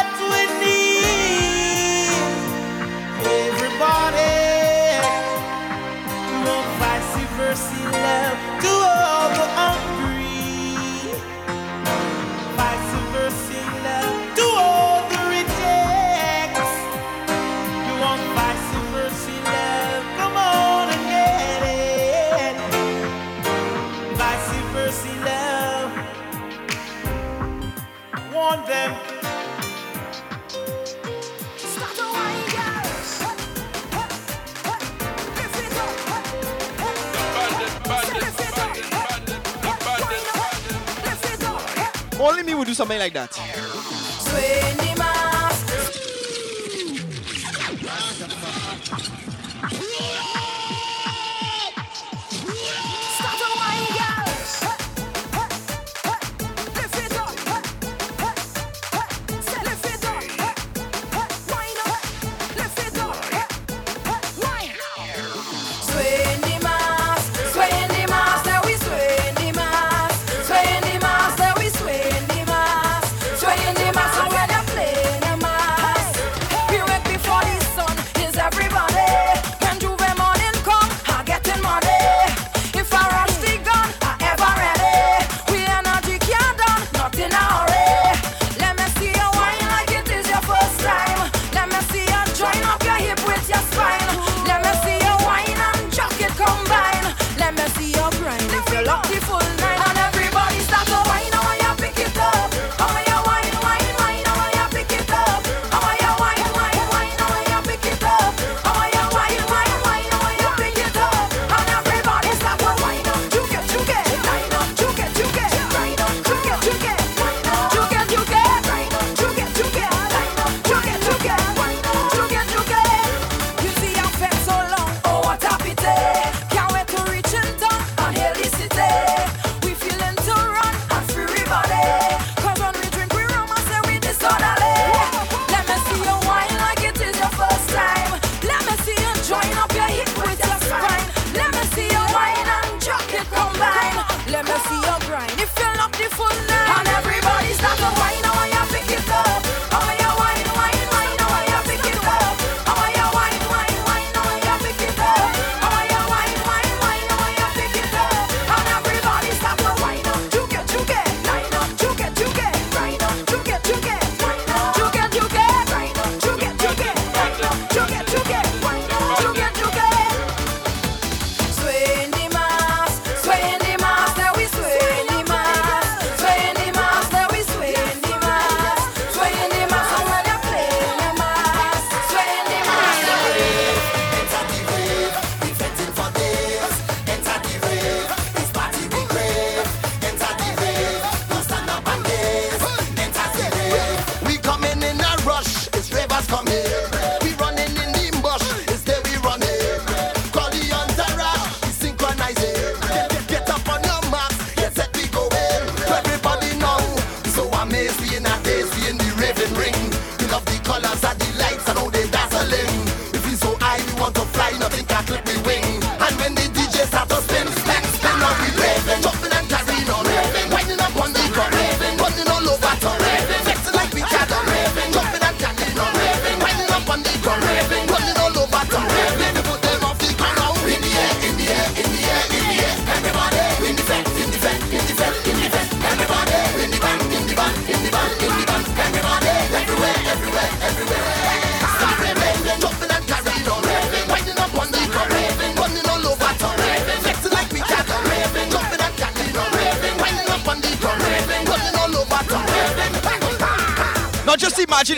Only 42.23 42.45
me 42.45 42.55
would 42.55 42.69
do 42.69 42.75
something 42.75 43.01
like 43.01 43.13
that. 43.15 44.92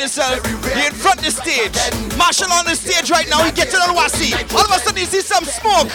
yourself. 0.04 0.44
You're 0.44 0.86
in 0.86 0.92
front 0.92 1.18
of 1.18 1.24
the 1.24 1.30
stage. 1.30 1.72
Marshall 2.18 2.52
on 2.52 2.66
the 2.66 2.76
stage 2.76 3.10
right 3.10 3.28
now. 3.28 3.42
He 3.42 3.52
gets 3.52 3.72
it 3.72 3.80
on 3.80 3.96
Wasi. 3.96 4.36
All 4.54 4.60
of 4.60 4.70
a 4.70 4.78
sudden, 4.78 5.00
he 5.00 5.06
sees 5.06 5.24
some 5.24 5.44
smoke. 5.44 5.88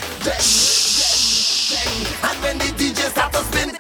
And 2.50 2.60
the 2.60 2.74
DJ 2.74 3.10
starts 3.12 3.38
to 3.38 3.46
spin, 3.46 3.79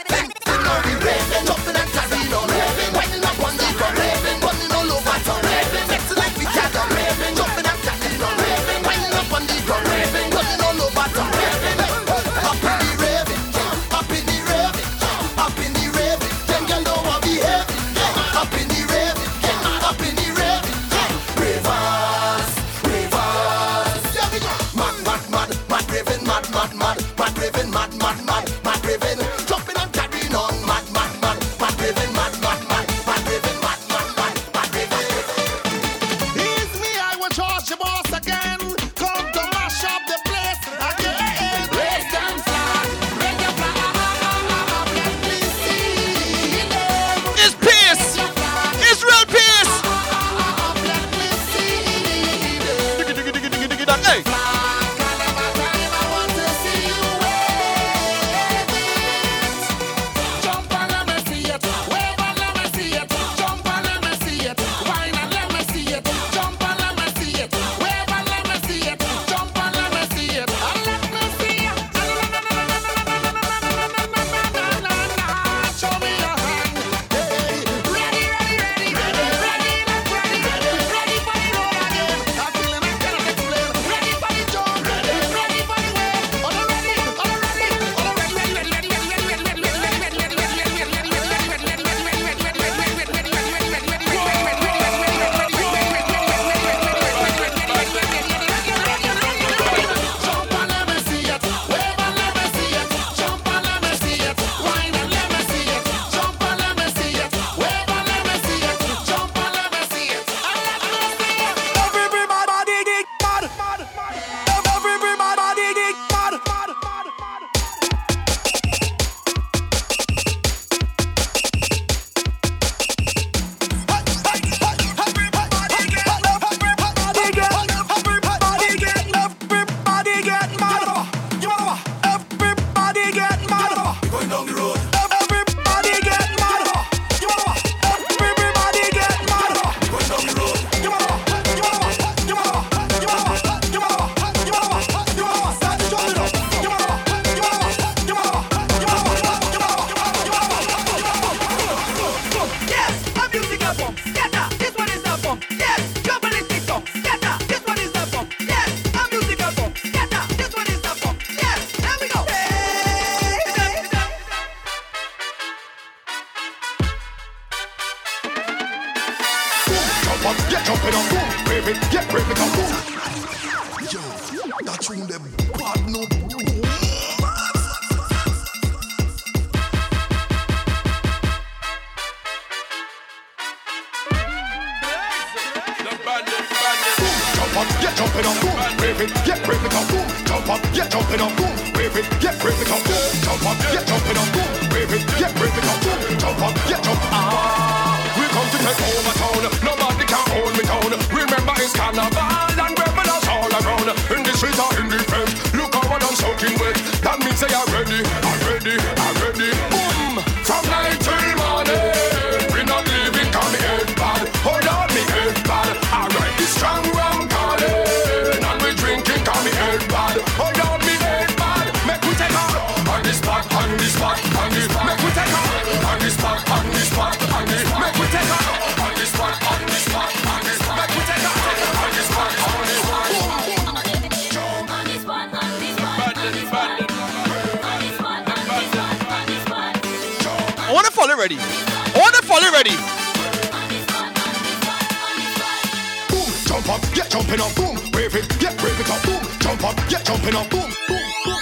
jumping 247.10 247.41
up, 247.41 247.53
boom, 247.55 247.76
wave 247.93 248.16
it, 248.16 248.41
yeah, 248.41 248.53
wave 248.64 248.80
it 248.80 248.89
up, 248.89 249.01
boom, 249.03 249.22
jump 249.39 249.64
up, 249.64 249.76
yeah, 249.89 250.01
jumping 250.03 250.36
up, 250.36 250.49
boom, 250.49 250.70
boom, 250.88 251.12
boom. 251.26 251.41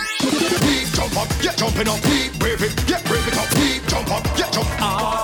We 0.65 0.86
jump 0.95 1.18
up, 1.18 1.28
yeah, 1.43 1.55
jumping 1.55 1.88
up, 1.88 2.01
we 2.05 2.30
wave 2.41 2.63
it, 2.63 2.89
yeah, 2.89 3.01
wave 3.11 3.28
it 3.28 3.38
up, 3.38 3.53
we 3.55 3.80
jump 3.88 4.11
up, 4.11 4.26
yeah, 4.38 4.49
jump 4.49 4.82
up. 4.82 5.16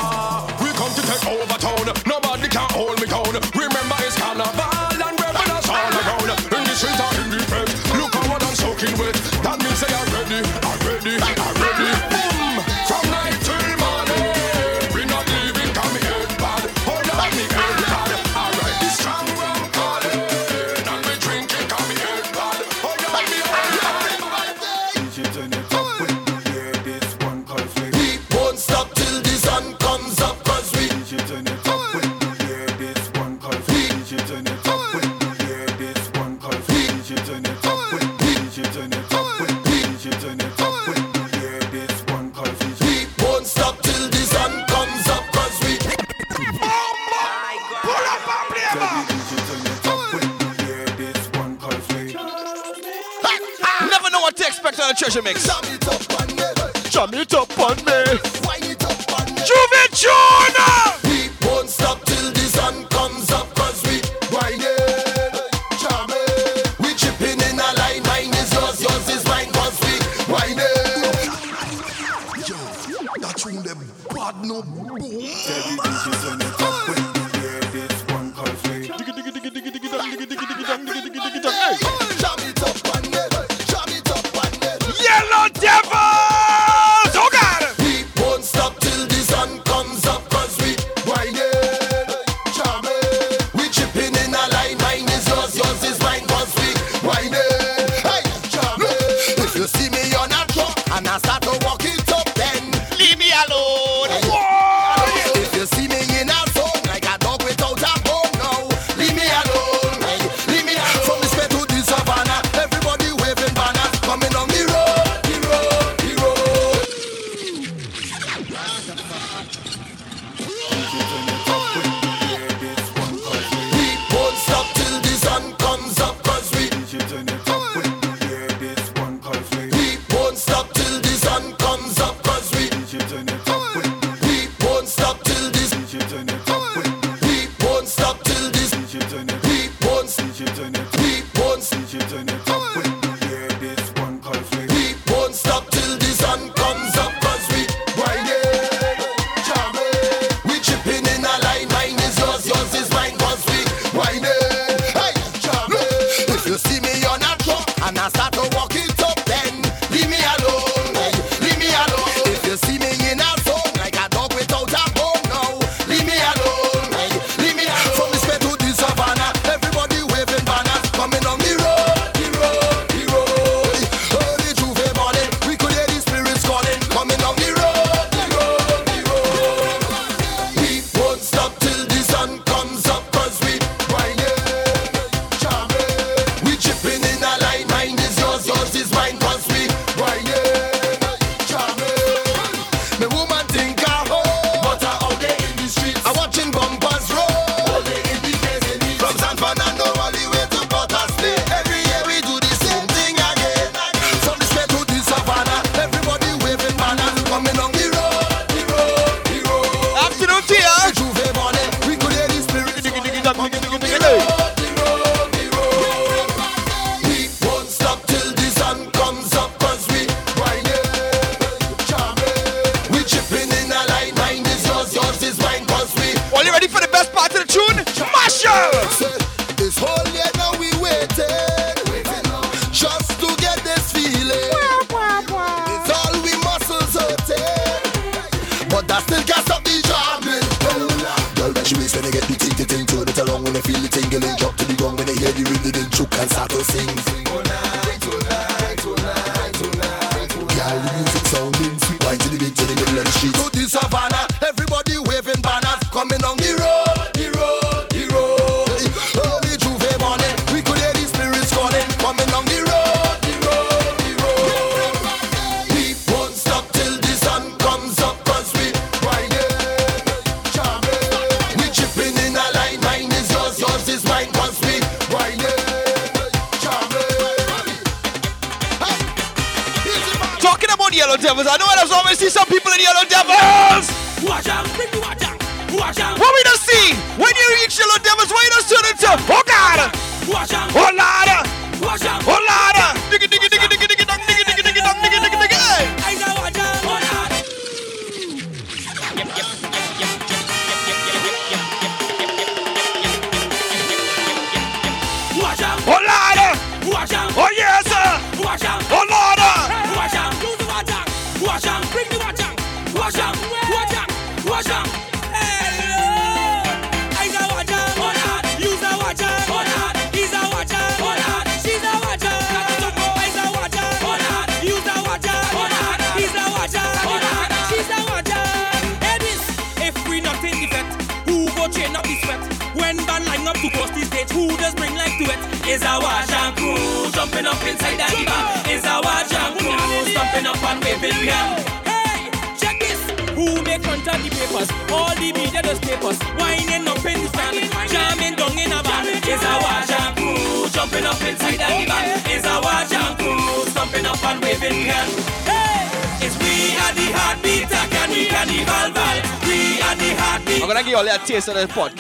pode. 361.67 361.92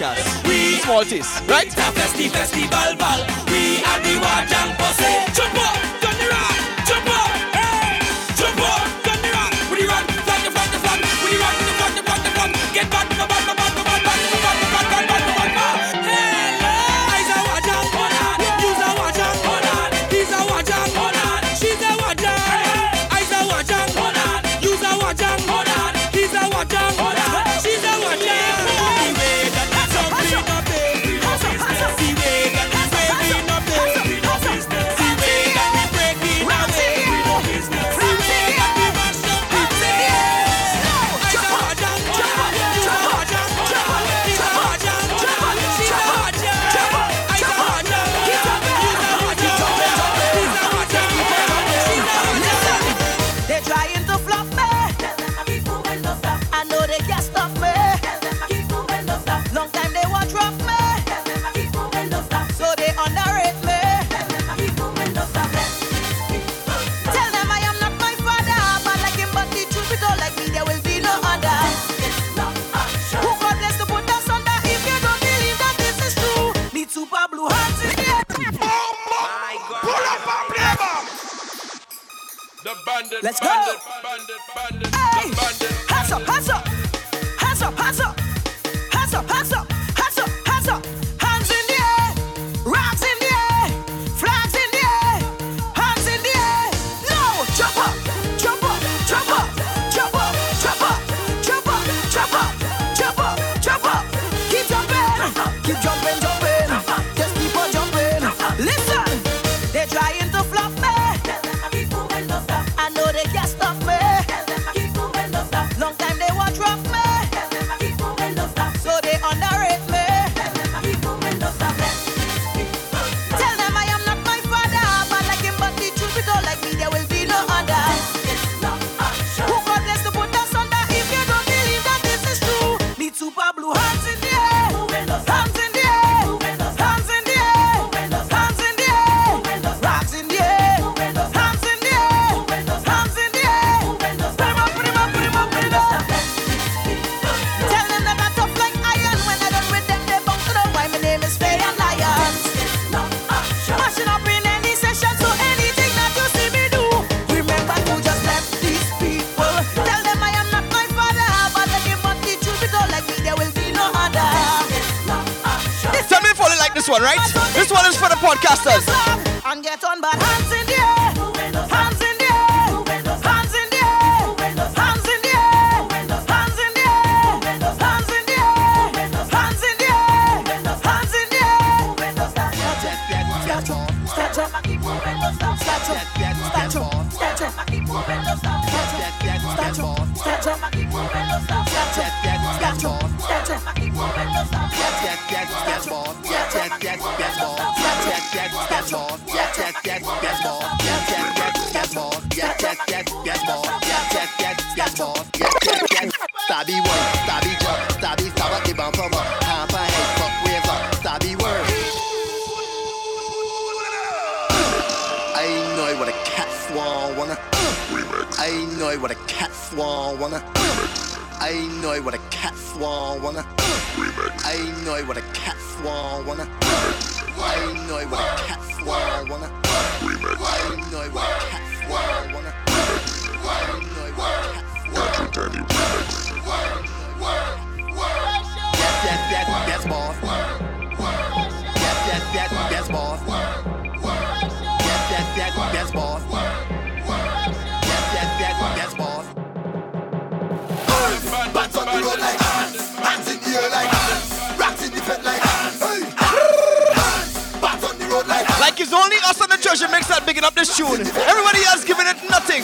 picking 260.43 260.47
up 260.47 260.55
this 260.55 260.75
tune. 260.75 260.99
Everybody 260.99 261.63
else 261.65 261.85
giving 261.85 262.07
it 262.07 262.17
nothing. 262.29 262.63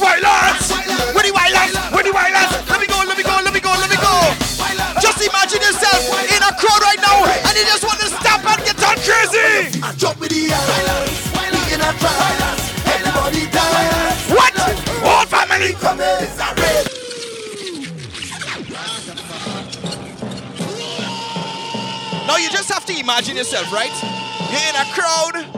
Wildlands! 0.00 0.70
where 1.14 1.22
the 1.22 1.30
wildlands! 1.30 1.92
where 1.94 2.02
the 2.02 2.10
wildlands! 2.10 2.68
Let 2.70 2.80
me 2.80 2.86
go, 2.86 2.98
let 3.06 3.16
me 3.16 3.22
go, 3.22 3.38
let 3.44 3.54
me 3.54 3.60
go, 3.60 3.70
let 3.78 3.90
me 3.90 3.96
go! 3.96 4.10
Just 5.00 5.22
imagine 5.22 5.60
yourself 5.62 6.02
in 6.26 6.42
a 6.42 6.52
crowd 6.58 6.82
right 6.82 6.98
now 7.00 7.24
and 7.24 7.56
you 7.56 7.64
just 7.64 7.84
want 7.84 8.00
to 8.00 8.08
stop 8.08 8.42
and 8.44 8.64
get 8.64 8.82
on 8.82 8.96
crazy! 9.04 9.78
I 9.82 9.94
jump 9.96 10.18
with 10.20 10.30
the 10.30 10.50
islands, 10.50 11.30
we 11.38 11.74
in 11.74 11.80
a 11.80 11.92
trance, 12.00 12.62
everybody 12.86 13.46
dance. 13.50 14.30
What? 14.30 14.54
Whole 15.04 15.26
family! 15.26 15.74
Come 15.74 15.98
Now 22.26 22.36
you 22.36 22.50
just 22.50 22.70
have 22.70 22.84
to 22.86 22.98
imagine 22.98 23.36
yourself, 23.36 23.72
right? 23.72 23.92
You're 24.50 24.58
in 24.58 24.74
a 24.74 24.84
crowd, 24.92 25.49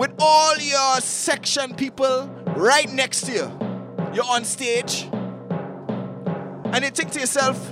with 0.00 0.14
all 0.18 0.56
your 0.56 0.98
section 1.02 1.74
people 1.74 2.26
right 2.56 2.90
next 2.90 3.26
to 3.26 3.32
you. 3.32 3.52
You're 4.14 4.24
on 4.24 4.46
stage, 4.46 5.06
and 6.72 6.82
you 6.82 6.88
think 6.90 7.10
to 7.12 7.20
yourself, 7.20 7.70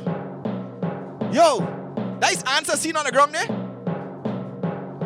yo, 1.33 1.61
that 2.21 2.31
is 2.33 2.45
ants 2.47 2.69
are 2.69 2.77
seen 2.77 2.97
on 2.97 3.07
the 3.07 3.13
ground 3.13 3.35
there. 3.35 3.49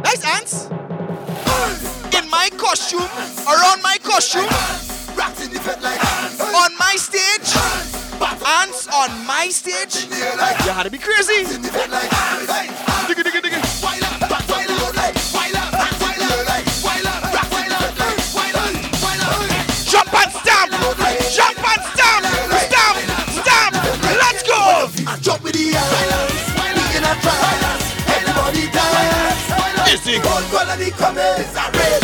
Nice 0.03 0.25
ants. 0.37 0.67
In 2.13 2.29
my 2.29 2.51
costume, 2.57 3.09
around 3.47 3.83
my 3.83 3.99
costume, 4.03 4.51
on 6.57 6.77
my 6.77 6.97
stage, 6.97 7.55
ants 8.45 8.89
on 8.89 9.27
my 9.29 9.47
stage. 9.49 10.07
You 10.11 10.73
had 10.73 10.83
to 10.83 10.91
be 10.91 10.99
crazy. 10.99 11.47
music. 30.13 30.23
Gold 30.31 30.45
quality 30.51 30.91
coming. 30.91 31.23
It's 31.39 31.57
a. 31.57 32.02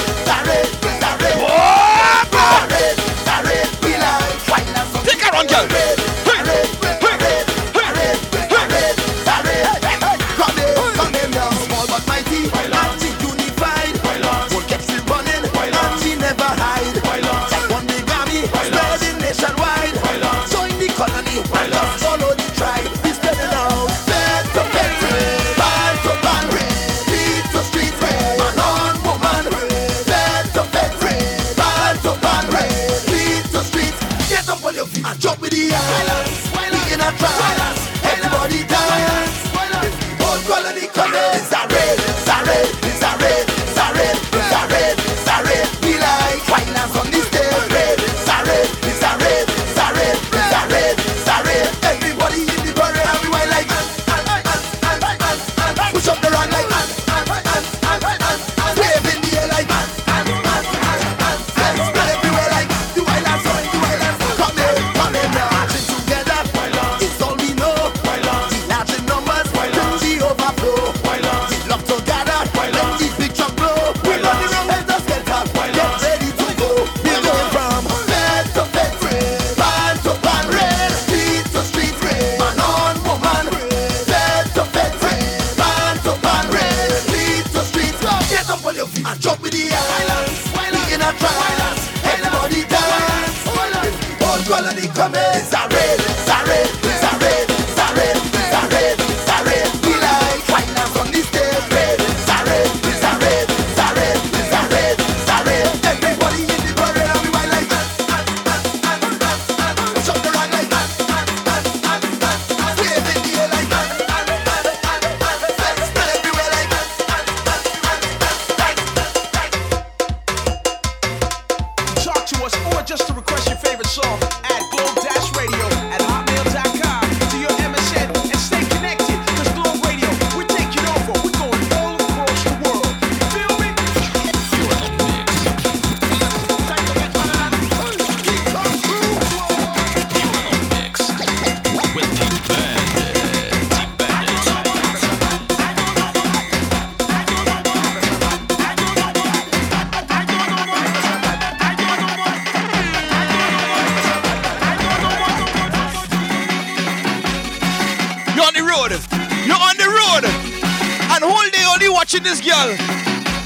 watching 162.19 162.25
this 162.25 162.41
girl 162.41 162.69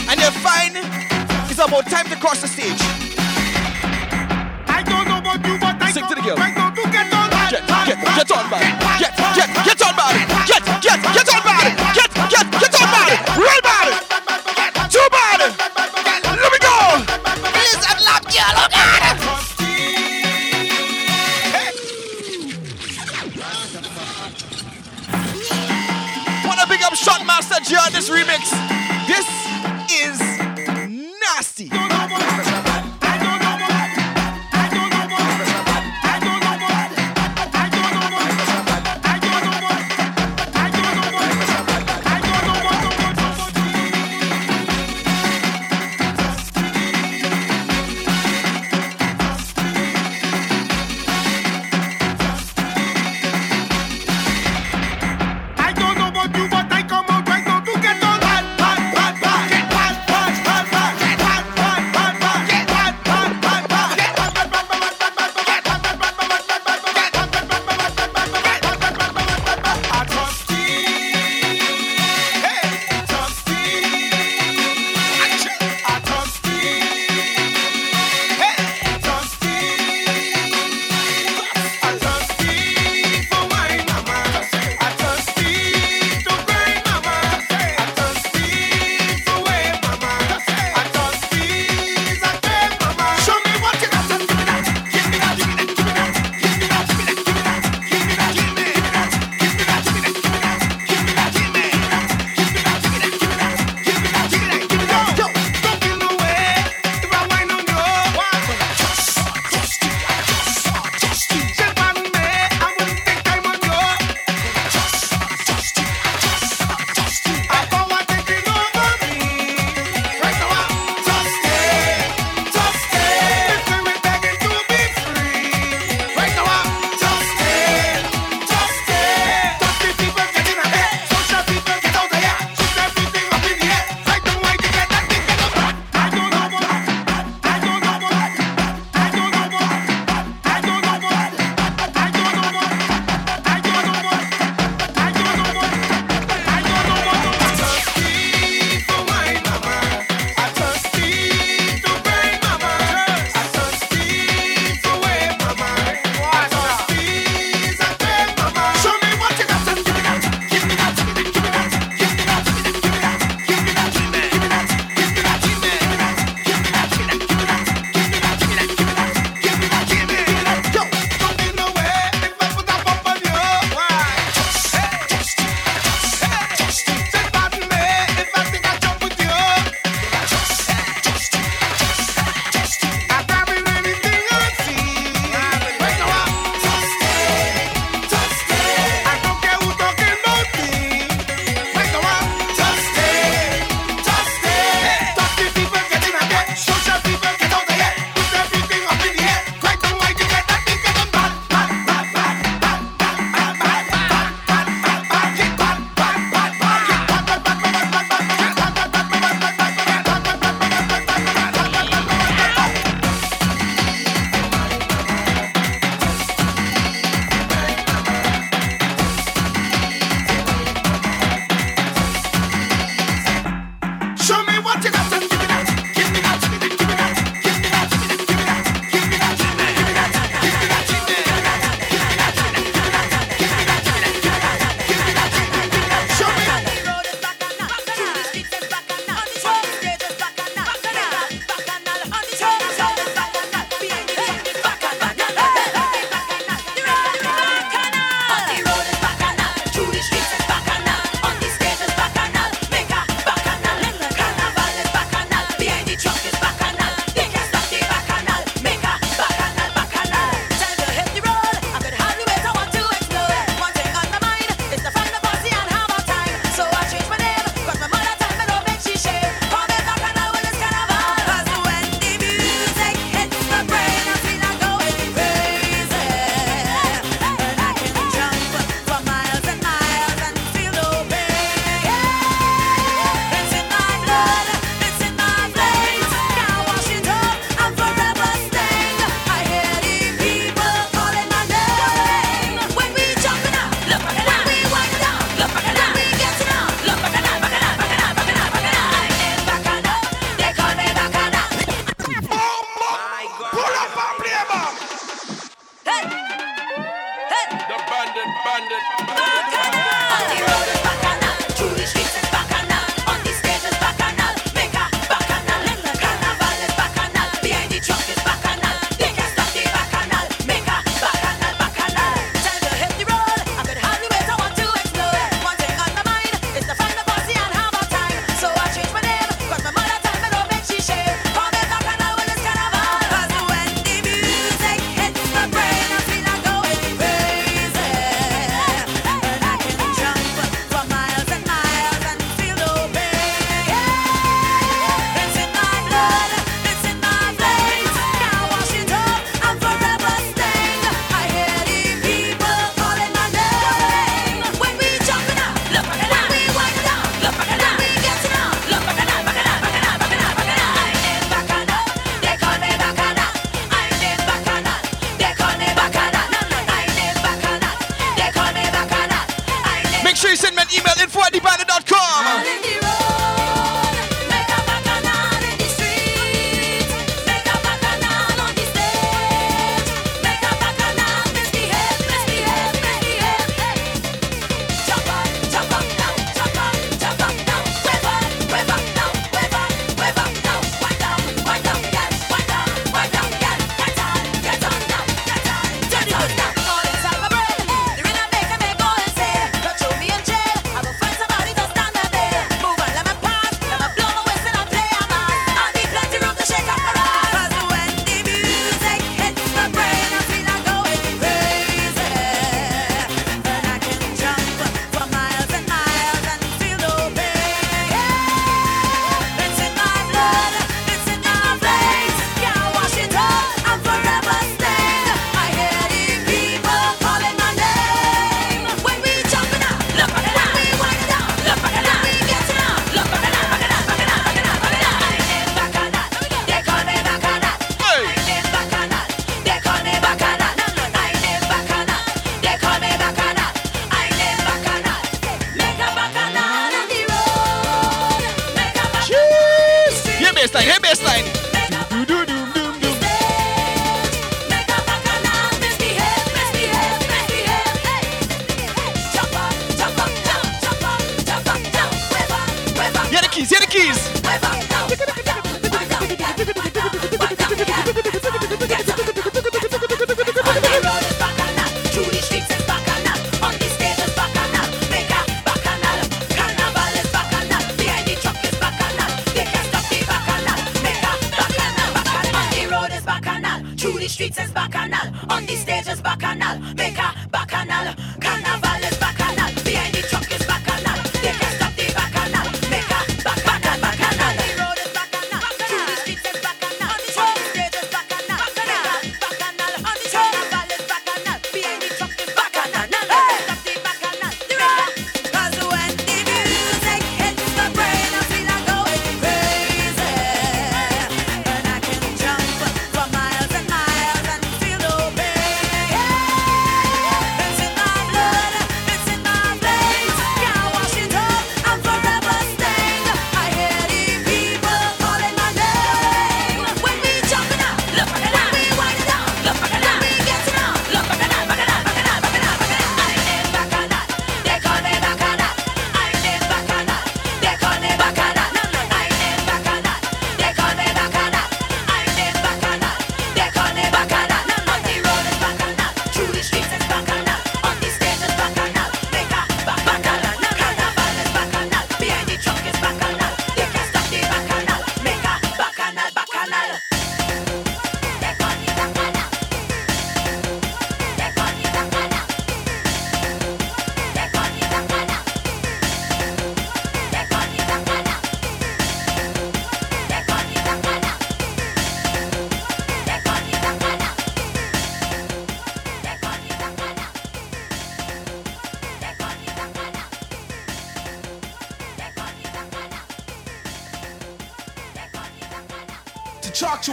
and 0.08 0.20
they 0.20 0.30
find 0.40 0.76
it's 1.50 1.58
about 1.58 1.84
time 1.86 2.06
to 2.06 2.16
cross 2.16 2.40
the 2.40 2.48
stage. 2.48 2.80
I 4.68 4.82
don't 4.84 5.08
know 5.08 5.18
about 5.18 5.46
you, 5.46 5.58
but 5.58 5.82
I 5.82 5.92
Sing 5.92 6.06
to 6.08 6.14
the 6.14 6.22
girl. 6.22 6.36
Get 6.36 6.56
on. 6.56 7.30
Get, 7.50 7.66
get, 7.68 7.98
get 8.16 8.32
on 8.32 8.50
bad. 8.50 8.98
Get, 8.98 9.16
get, 9.34 9.64
get 9.64 9.82
on 9.82 9.96
bad. 9.96 10.46
Get, 10.46 10.64
get, 10.82 11.02
get 11.14 11.28
on 11.34 11.42
bad. 11.42 11.94
Get, 11.94 12.14
get, 12.30 12.50
get 12.60 12.74
on 12.80 12.88
bad. 12.88 13.38
Real 13.38 13.60
bad. 13.62 14.01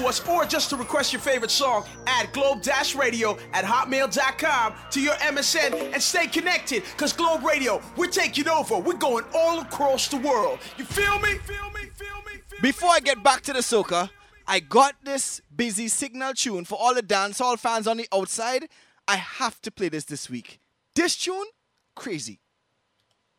us 0.10 0.27
or 0.27 0.44
just 0.44 0.69
to 0.72 0.76
request 0.76 1.14
your 1.14 1.22
favorite 1.22 1.52
song, 1.52 1.86
add 2.07 2.34
globe 2.34 2.61
radio 2.98 3.38
at 3.53 3.64
hotmail.com 3.64 4.73
to 4.91 4.99
your 4.99 5.14
MSN 5.14 5.94
and 5.94 6.02
stay 6.02 6.27
connected 6.27 6.84
because 6.84 7.14
Globe 7.14 7.44
Radio, 7.44 7.81
we're 7.95 8.07
taking 8.07 8.49
over. 8.49 8.77
We're 8.77 8.94
going 8.94 9.26
all 9.34 9.61
across 9.61 10.07
the 10.07 10.18
world. 10.18 10.60
You 10.77 10.86
feel 10.86 11.19
me? 11.19 11.36
Feel 11.36 11.69
me? 11.72 11.81
Feel 11.94 12.07
me? 12.26 12.41
Feel 12.48 12.60
Before 12.61 12.90
me, 12.90 12.95
I 12.95 12.99
get 12.99 13.23
back 13.23 13.41
to 13.44 13.53
the 13.53 13.60
soca, 13.60 14.10
I 14.48 14.60
got 14.60 14.95
this 15.03 15.41
busy 15.56 15.88
signal 15.88 16.34
tune 16.34 16.65
for 16.65 16.77
all 16.77 16.95
the 16.95 17.03
dancehall 17.03 17.60
fans 17.60 17.88
on 17.88 17.98
the 17.98 18.07
outside. 18.11 18.68
I 19.07 19.15
have 19.18 19.61
to 19.61 19.72
play 19.72 19.90
this 19.90 20.06
this 20.06 20.30
week. 20.30 20.60
This 20.95 21.15
tune, 21.15 21.45
crazy. 21.95 22.40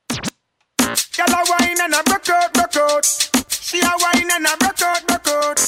Girl 0.09 1.26
a 1.28 1.44
wine 1.48 1.76
and 1.80 1.94
a 1.94 2.02
broke 2.05 2.28
out, 2.30 2.76
out. 2.76 3.06
She 3.51 3.80
a 3.80 3.90
wine 4.01 4.30
and 4.32 4.47
a 4.47 4.56
broke 4.56 4.82
out, 4.82 5.10
out. 5.31 5.59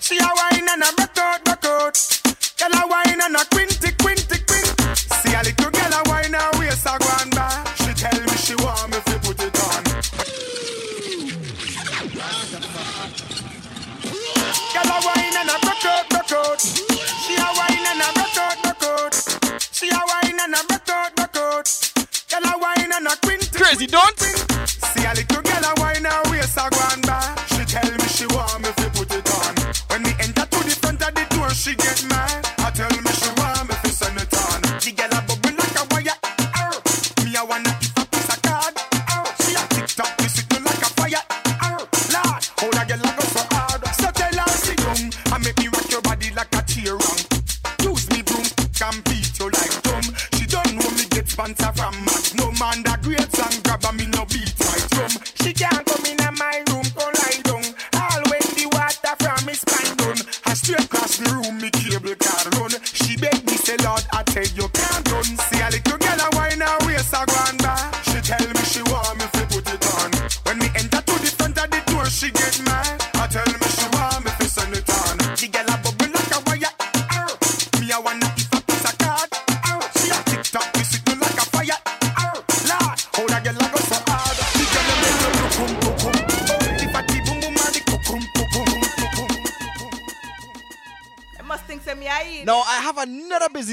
She 0.00 0.18
a 0.18 0.28
wine 0.36 0.68
and 0.68 0.82
a 0.82 0.92
broke 0.96 1.23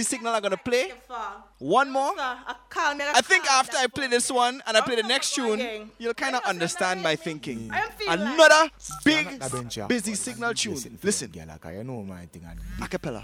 another 0.02 0.18
busy 0.18 0.18
signal 0.18 0.34
I'm 0.34 0.42
gonna 0.42 0.58
play. 0.58 0.92
One 1.60 1.92
more. 1.92 2.14
I 2.18 2.56
call 2.70 2.96
me. 2.96 3.04
I 3.08 3.22
think 3.22 3.46
after 3.52 3.78
I 3.78 3.88
play 3.88 4.08
this 4.08 4.32
one 4.32 4.62
and 4.66 4.78
I 4.78 4.82
play 4.82 4.96
the 4.96 5.04
next 5.04 5.36
tune, 5.36 5.92
you'll 5.98 6.14
kind 6.14 6.36
of 6.36 6.44
understand 6.44 7.02
my 7.02 7.16
thinking. 7.16 7.72
Another 8.08 8.70
big, 9.06 9.28
busy 9.88 10.16
signal 10.16 10.54
tune. 10.54 10.98
Listen. 11.04 11.32
you 11.34 11.84
know 11.84 12.04
my 12.04 12.26
thing. 12.28 12.46
Acapella. 12.80 13.24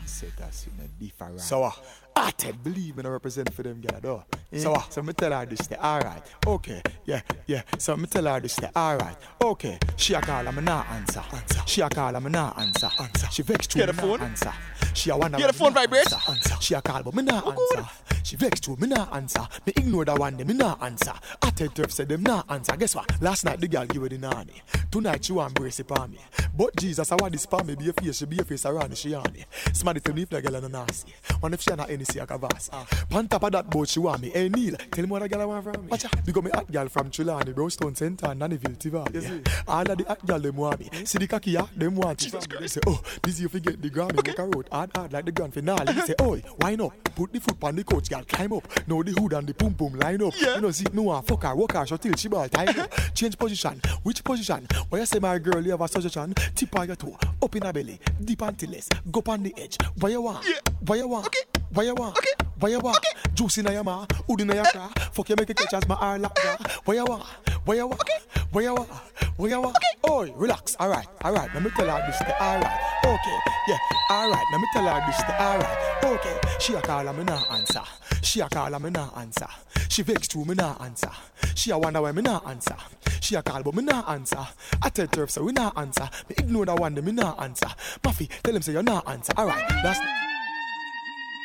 So, 1.39 1.73
I 2.17 2.31
Ted 2.31 2.63
believe 2.63 2.97
me, 2.97 3.03
I 3.05 3.09
represent 3.09 3.53
for 3.53 3.63
them, 3.63 3.79
girl, 3.79 3.99
though. 4.01 4.59
So, 4.59 4.73
uh, 4.73 4.81
so 4.89 5.03
me 5.03 5.13
tell 5.13 5.31
her 5.31 5.45
this, 5.45 5.67
day, 5.67 5.75
alright, 5.75 6.23
okay, 6.45 6.81
yeah, 7.05 7.21
yeah. 7.45 7.61
So 7.77 7.95
me 7.95 8.07
tell 8.07 8.25
her 8.25 8.39
this, 8.39 8.55
day, 8.55 8.69
alright, 8.75 9.15
okay. 9.43 9.77
She 9.97 10.13
a 10.13 10.21
call, 10.21 10.47
I'm 10.47 10.63
not 10.63 10.87
answer. 10.87 11.23
answer. 11.31 11.61
She 11.65 11.81
a 11.81 11.89
call, 11.89 12.15
I'm 12.15 12.31
not 12.31 12.57
answer. 12.57 12.89
answer. 12.99 13.27
She 13.29 13.43
vexed 13.43 13.71
to 13.71 13.79
Get 13.79 13.95
me, 13.95 14.07
nah 14.07 14.23
answer. 14.23 14.53
She 14.93 15.09
a 15.11 15.17
wonder. 15.17 15.37
Hear 15.37 15.47
the 15.47 15.53
phone 15.53 15.73
vibrate? 15.73 16.11
Answer. 16.11 16.31
answer. 16.31 16.55
She 16.59 16.73
a 16.73 16.81
call, 16.81 17.03
but 17.03 17.13
me 17.13 17.23
not 17.23 17.45
answer. 17.45 17.89
She 18.23 18.35
vexed 18.35 18.63
to 18.63 18.75
me, 18.77 18.87
not 18.87 19.13
answer. 19.15 19.47
Me 19.65 19.73
ignore 19.75 20.05
that 20.05 20.17
one, 20.17 20.37
them 20.37 20.47
me 20.47 20.53
not 20.53 20.81
answer. 20.81 21.13
I 21.41 21.49
tell 21.51 21.67
Turf 21.69 21.91
said 21.91 22.09
them 22.09 22.23
not 22.23 22.45
answer. 22.49 22.75
Guess 22.75 22.95
what? 22.95 23.21
Last 23.21 23.45
night 23.45 23.59
the 23.59 23.67
girl 23.67 23.85
give 23.85 24.01
her 24.01 24.09
the 24.09 24.17
nanny. 24.17 24.61
Tonight 24.91 25.25
she 25.25 25.33
want 25.33 25.53
brace 25.53 25.79
it 25.79 25.89
me. 26.09 26.19
But 26.55 26.75
Jesus, 26.77 27.11
I 27.11 27.15
want 27.15 27.33
this 27.33 27.45
for 27.45 27.63
me. 27.63 27.75
Be 27.75 27.89
a 27.89 27.93
face, 27.93 28.17
she 28.17 28.25
be 28.25 28.39
a 28.39 28.43
face 28.43 28.65
around 28.65 28.89
me, 28.89 28.95
she 28.95 29.13
on 29.13 29.31
me. 29.33 29.45
Somebody 29.73 29.99
tell 29.99 30.15
me 30.15 30.23
if 30.23 30.29
the 30.29 30.41
girl 30.41 30.55
a 30.55 30.67
nasty. 30.67 31.13
One 31.39 31.53
if 31.53 31.61
she 31.61 31.75
not 31.75 31.89
any 31.89 32.03
see 32.07 32.19
a 32.19 32.25
cavas. 32.25 32.69
On 33.11 33.27
top 33.27 33.43
of 33.43 33.51
that 33.51 33.69
boat, 33.69 33.87
she 33.89 33.99
want 33.99 34.21
me. 34.21 34.29
Hey 34.29 34.49
Neil, 34.49 34.75
tell 34.91 35.03
me 35.05 35.09
what 35.11 35.21
the 35.21 35.29
girl 35.29 35.41
I 35.41 35.45
want 35.45 35.63
from 35.63 35.81
me. 35.83 35.89
Watch 35.89 36.05
out. 36.05 36.25
Because 36.25 36.43
me 36.43 36.51
hot 36.53 36.71
girl 36.71 36.87
from 36.89 37.09
Trelawny, 37.11 37.53
Brownstone 37.53 37.95
Center, 37.95 38.27
and 38.27 38.41
Nannyville, 38.41 38.77
Tivoli. 38.77 39.41
All 39.67 39.89
of 39.91 39.97
the 39.97 40.03
hot 40.05 40.25
girl 40.25 40.39
them 40.39 40.55
want 40.55 40.79
me. 40.79 41.05
See 41.05 41.17
the 41.17 41.27
cocky, 41.27 41.51
yeah, 41.51 41.67
them 41.75 41.95
want 41.95 42.19
Jesus 42.19 42.45
They 42.59 42.67
say, 42.67 42.81
oh, 42.87 43.01
this 43.21 43.39
you 43.39 43.49
forget 43.49 43.81
the 43.81 43.89
Grammy. 43.89 44.25
Make 44.25 44.37
a 44.37 44.45
road 44.45 44.67
hard, 44.71 44.91
hard 44.95 45.13
like 45.13 45.25
the 45.25 45.31
grand 45.31 45.53
finale. 45.53 45.93
They 45.93 46.01
say, 46.01 46.15
oh, 46.19 46.35
why 46.57 46.75
not? 46.75 46.93
Put 47.15 47.33
the 47.33 47.39
foot 47.39 47.57
on 47.63 47.75
the 47.75 47.83
coach, 47.83 48.09
girl, 48.09 48.23
climb 48.27 48.53
up. 48.53 48.67
Now 48.87 49.01
the 49.01 49.11
hood 49.11 49.33
and 49.33 49.47
the 49.47 49.53
pum 49.53 49.73
pum 49.73 49.93
line 49.93 50.21
up. 50.21 50.33
You 50.39 50.61
know, 50.61 50.71
see, 50.71 50.85
no 50.93 51.03
one 51.03 51.23
fuck 51.23 51.43
her, 51.43 51.55
walk 51.55 51.73
her, 51.73 51.85
shut 51.85 52.01
till 52.01 52.15
she 52.15 52.27
ball 52.27 52.47
time 52.47 52.79
up. 52.79 52.93
Change 53.13 53.37
position. 53.37 53.81
Which 54.03 54.23
position? 54.23 54.67
Why 54.89 54.99
you 54.99 55.05
say 55.05 55.19
my 55.19 55.37
girl, 55.39 55.63
you 55.63 55.71
have 55.71 55.81
a 55.81 55.87
suggestion? 55.87 56.33
Tip 56.55 56.77
on 56.77 56.87
your 56.87 56.95
toe, 56.95 57.17
up 57.41 57.55
in 57.55 57.63
her 57.63 57.73
belly, 57.73 57.99
deep 58.23 58.41
until 58.41 58.69
less, 58.71 58.87
go 59.11 59.23
on 59.27 59.43
the 59.43 59.53
edge. 59.57 59.77
Why 59.99 60.09
you 60.09 60.21
want? 60.21 60.45
Why 60.85 60.95
you 60.97 61.07
want? 61.07 61.27
Okay. 61.27 61.39
Why 61.73 61.83
you 61.83 61.95
want? 61.95 62.17
Okay. 62.17 62.31
Why 62.59 62.69
you 62.69 62.79
want? 62.79 63.05
Juice 63.33 63.59
in 63.59 63.65
your 63.65 63.83
mouth, 63.83 64.11
hood 64.27 64.41
in 64.41 64.49
your 64.49 64.65
car. 64.65 64.89
Fuck 65.11 65.29
you 65.29 65.35
make 65.35 65.49
a 65.49 65.53
catch 65.53 65.73
as 65.73 65.87
my 65.87 65.95
eye 65.95 66.17
lock 66.17 66.37
ya. 66.43 66.57
Why 66.85 66.95
you 66.95 67.05
want? 67.05 67.23
Why 67.65 67.75
you 67.75 67.87
want? 67.87 68.01
Okay. 68.01 68.45
Why 68.51 68.61
you 68.61 68.73
want? 68.73 68.89
Why 69.37 69.47
you 69.49 69.61
want? 69.61 69.75
Okay. 69.75 70.11
Oi, 70.11 70.33
relax. 70.35 70.75
All 70.79 70.89
right, 70.89 71.07
all 71.23 71.33
right. 71.33 71.49
Let 71.53 71.63
me 71.63 71.69
tell 71.75 71.87
her 71.87 72.03
this. 72.07 72.21
All 72.39 72.59
right. 72.59 72.97
Okay. 73.05 73.39
Yeah. 73.67 73.77
All 74.09 74.31
right. 74.31 74.45
Let 74.51 74.61
me 74.61 74.67
tell 74.73 74.87
her 74.87 75.05
this. 75.05 75.21
All 75.39 75.57
right. 75.59 75.87
Okay. 76.03 76.39
She 76.59 76.73
a 76.73 76.81
call 76.81 77.13
me 77.13 77.23
not 77.23 77.51
answer. 77.51 77.83
She 78.23 78.39
a 78.39 78.49
call 78.49 78.79
me 78.79 78.89
not 78.89 79.17
answer. 79.17 79.47
She 79.89 80.01
vex 80.01 80.27
to 80.29 80.45
me 80.45 80.55
not 80.55 80.81
answer. 80.81 81.11
She 81.55 81.71
a 81.71 81.77
wonder 81.77 82.01
why 82.01 82.11
me 82.11 82.21
not 82.21 82.47
answer. 82.47 82.75
She 83.19 83.35
a 83.35 83.43
call 83.43 83.63
but 83.63 83.75
me 83.75 83.83
not 83.83 84.09
answer. 84.09 84.47
I 84.81 84.89
tell 84.89 85.07
Turf 85.07 85.31
so 85.31 85.43
we 85.43 85.51
not 85.51 85.77
answer. 85.77 86.09
Me 86.29 86.35
ignore 86.37 86.65
that 86.65 86.79
one, 86.79 86.93
me 86.93 87.11
not 87.11 87.41
answer. 87.41 87.67
Muffy, 88.03 88.29
tell 88.41 88.55
him 88.55 88.61
say 88.61 88.73
you 88.73 88.83
not 88.83 89.07
answer. 89.09 89.33
All 89.37 89.47
right. 89.47 89.67
That's 89.83 89.99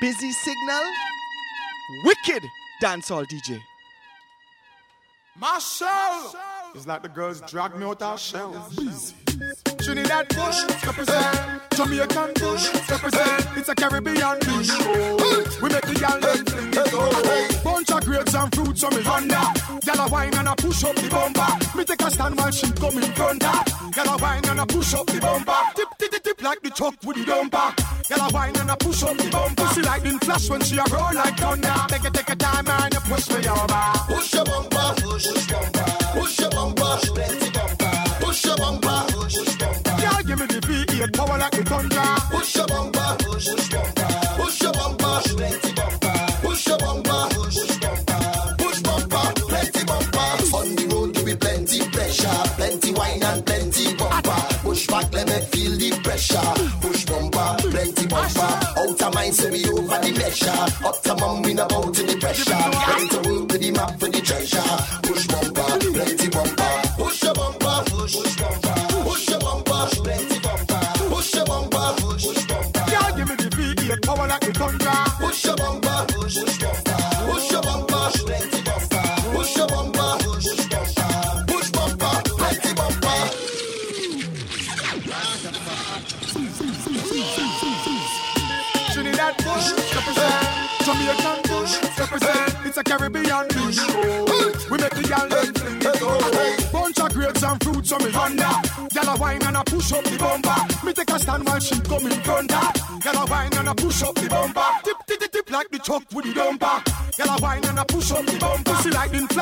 Busy 0.03 0.33
signal. 0.33 0.83
Wicked 2.05 2.43
dancehall 2.83 3.25
DJ. 3.25 3.63
Marshall. 5.39 6.37
It's 6.75 6.89
like 6.89 7.05
the 7.05 7.09
girls 7.09 7.41
drag 7.43 7.77
me 7.77 7.85
out 7.87 8.03
our 8.03 8.19
shell. 8.19 8.69
Trinidad 9.85 10.29
bush, 10.29 10.63
represent. 10.87 11.63
Jamaican 11.75 12.33
bush, 12.35 12.71
represent. 12.89 13.47
It's 13.57 13.69
a 13.69 13.75
Caribbean 13.75 14.39
bush. 14.47 14.71
We 15.61 15.69
make 15.71 15.87
the 15.87 15.97
gal 15.99 16.21
them 16.21 16.45
fling 16.47 16.71
it 16.71 16.95
up. 16.95 17.65
Bunch 17.65 17.91
of 17.91 18.05
grapes 18.05 18.35
and 18.35 18.55
fruits 18.55 18.81
so 18.81 18.91
me 18.91 19.03
under. 19.05 19.43
Gal 19.83 20.07
a 20.07 20.09
wine 20.09 20.35
and 20.35 20.49
a 20.49 20.55
push 20.55 20.85
up 20.85 20.95
the 20.95 21.09
bumper. 21.11 21.77
Me 21.77 21.85
take 21.85 22.01
a 22.03 22.11
stand 22.11 22.37
while 22.37 22.53
she 22.53 22.71
come 22.73 22.97
in 22.97 23.11
her. 23.11 23.65
Gal 23.93 24.09
a 24.09 24.17
wine 24.23 24.47
and 24.47 24.61
a 24.61 24.67
push 24.67 24.95
up 24.95 25.07
the 25.07 25.19
bumper. 25.21 25.59
Tip 25.75 25.89
tip 25.99 26.11
tip 26.13 26.23
tip 26.23 26.43
like 26.43 26.63
the 26.63 26.71
truck 26.71 26.95
with 27.05 27.17
the 27.17 27.25
dumper. 27.25 27.75
Gal 28.09 28.29
a 28.29 28.33
wine 28.33 28.57
and 28.57 28.71
a 28.71 28.77
push 28.77 29.03
up 29.03 29.17
the 29.17 29.29
bumper. 29.31 29.67
She 29.75 29.83
lightning 29.83 30.19
flash 30.21 30.49
when 30.49 30.61
she 30.63 30.79
a 30.79 30.85
roll 30.93 31.11
like 31.15 31.37
thunder. 31.37 31.75
Take 31.89 32.05
it 32.05 32.15
take 32.15 32.31
a 32.31 32.37
time 32.37 32.69
and 32.69 32.95
you 32.95 33.01
push 33.01 33.29
me 33.31 33.49
over. 33.49 33.83
Push 34.07 34.35
your 34.35 34.45
bumper, 34.45 34.95
push 35.03 35.27
your 35.27 35.61
bumper, 35.61 35.87
push 36.15 36.39
your 36.39 36.51
bumper, 36.51 36.99
plenty 37.15 37.51
bumper, 37.51 37.93
push 38.21 38.45
your 38.45 38.57
bumper, 38.57 39.07
push 39.11 39.35
your 39.35 39.45
bumper. 39.45 39.62
The 41.03 41.11
power 41.19 41.37
like 41.37 41.51
the 41.51 41.65
thunder. 41.65 41.99
Push 42.31 42.55
your 42.55 42.67
bumper, 42.69 43.17
push 43.27 43.49
bumper, 43.75 44.07
push 44.39 44.63
your 44.63 44.73
bumper, 44.73 45.19
plenty 45.35 45.73
bumper, 45.75 46.15
push 46.47 46.67
your 46.69 46.79
bumper, 46.79 47.27
push 47.35 47.59
bumper, 47.83 48.55
push 48.63 48.81
bumper, 48.87 49.25
plenty 49.51 49.83
bumper. 49.83 50.27
On 50.55 50.69
the 50.79 50.87
road 50.95 51.13
give 51.15 51.27
me 51.27 51.35
plenty 51.35 51.83
pressure, 51.91 52.43
plenty 52.55 52.93
wine 52.95 53.21
and 53.21 53.45
plenty 53.45 53.97
bumper. 53.97 54.43
Push 54.63 54.87
back, 54.87 55.13
let 55.13 55.27
me 55.27 55.41
feel 55.51 55.75
the 55.75 55.91
pressure. 56.07 56.55
Push 56.79 57.05
bumper, 57.07 57.51
plenty 57.67 58.07
bumper. 58.07 58.53
Out 58.79 59.03
of 59.03 59.15
mind, 59.15 59.35
say 59.35 59.51
we 59.51 59.67
over 59.75 59.99
the 59.99 60.13
measure. 60.15 60.87
Up 60.87 61.03
to 61.03 61.17
mum, 61.17 61.43
we 61.43 61.53
not 61.55 61.73
out 61.73 61.93
to 61.95 62.03
the 62.07 62.15
pressure. 62.15 62.55
Ready 62.55 63.09
to 63.11 63.19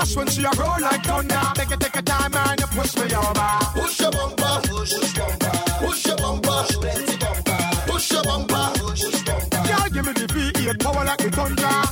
flash 0.01 0.16
when 0.16 0.27
she 0.28 0.44
a 0.44 0.51
roll 0.59 0.81
like 0.81 1.05
thunder. 1.05 1.40
Make 1.59 1.70
you 1.70 1.77
take 1.77 1.97
a 1.97 2.02
time 2.02 2.35
and 2.35 2.60
you 2.60 2.66
push 2.66 2.97
me 2.97 3.14
over. 3.14 3.51
Push 3.74 4.01
your 4.01 4.10
bumper, 4.10 4.60
push 4.68 4.93
your 4.93 5.27
bumper, 5.27 5.51
push 5.81 6.06
your 6.06 6.16
bumper, 6.16 6.64
push 7.86 8.12
your 8.12 8.22
bumper, 8.22 8.72
push 8.78 9.02
your 9.02 9.27
bumper. 9.28 9.68
Girl, 9.68 9.89
give 9.93 10.06
me 10.06 10.12
the 10.12 10.27
V8 10.32 10.82
power 10.82 11.05
like 11.05 11.18
the 11.18 11.31
thunder. 11.31 11.90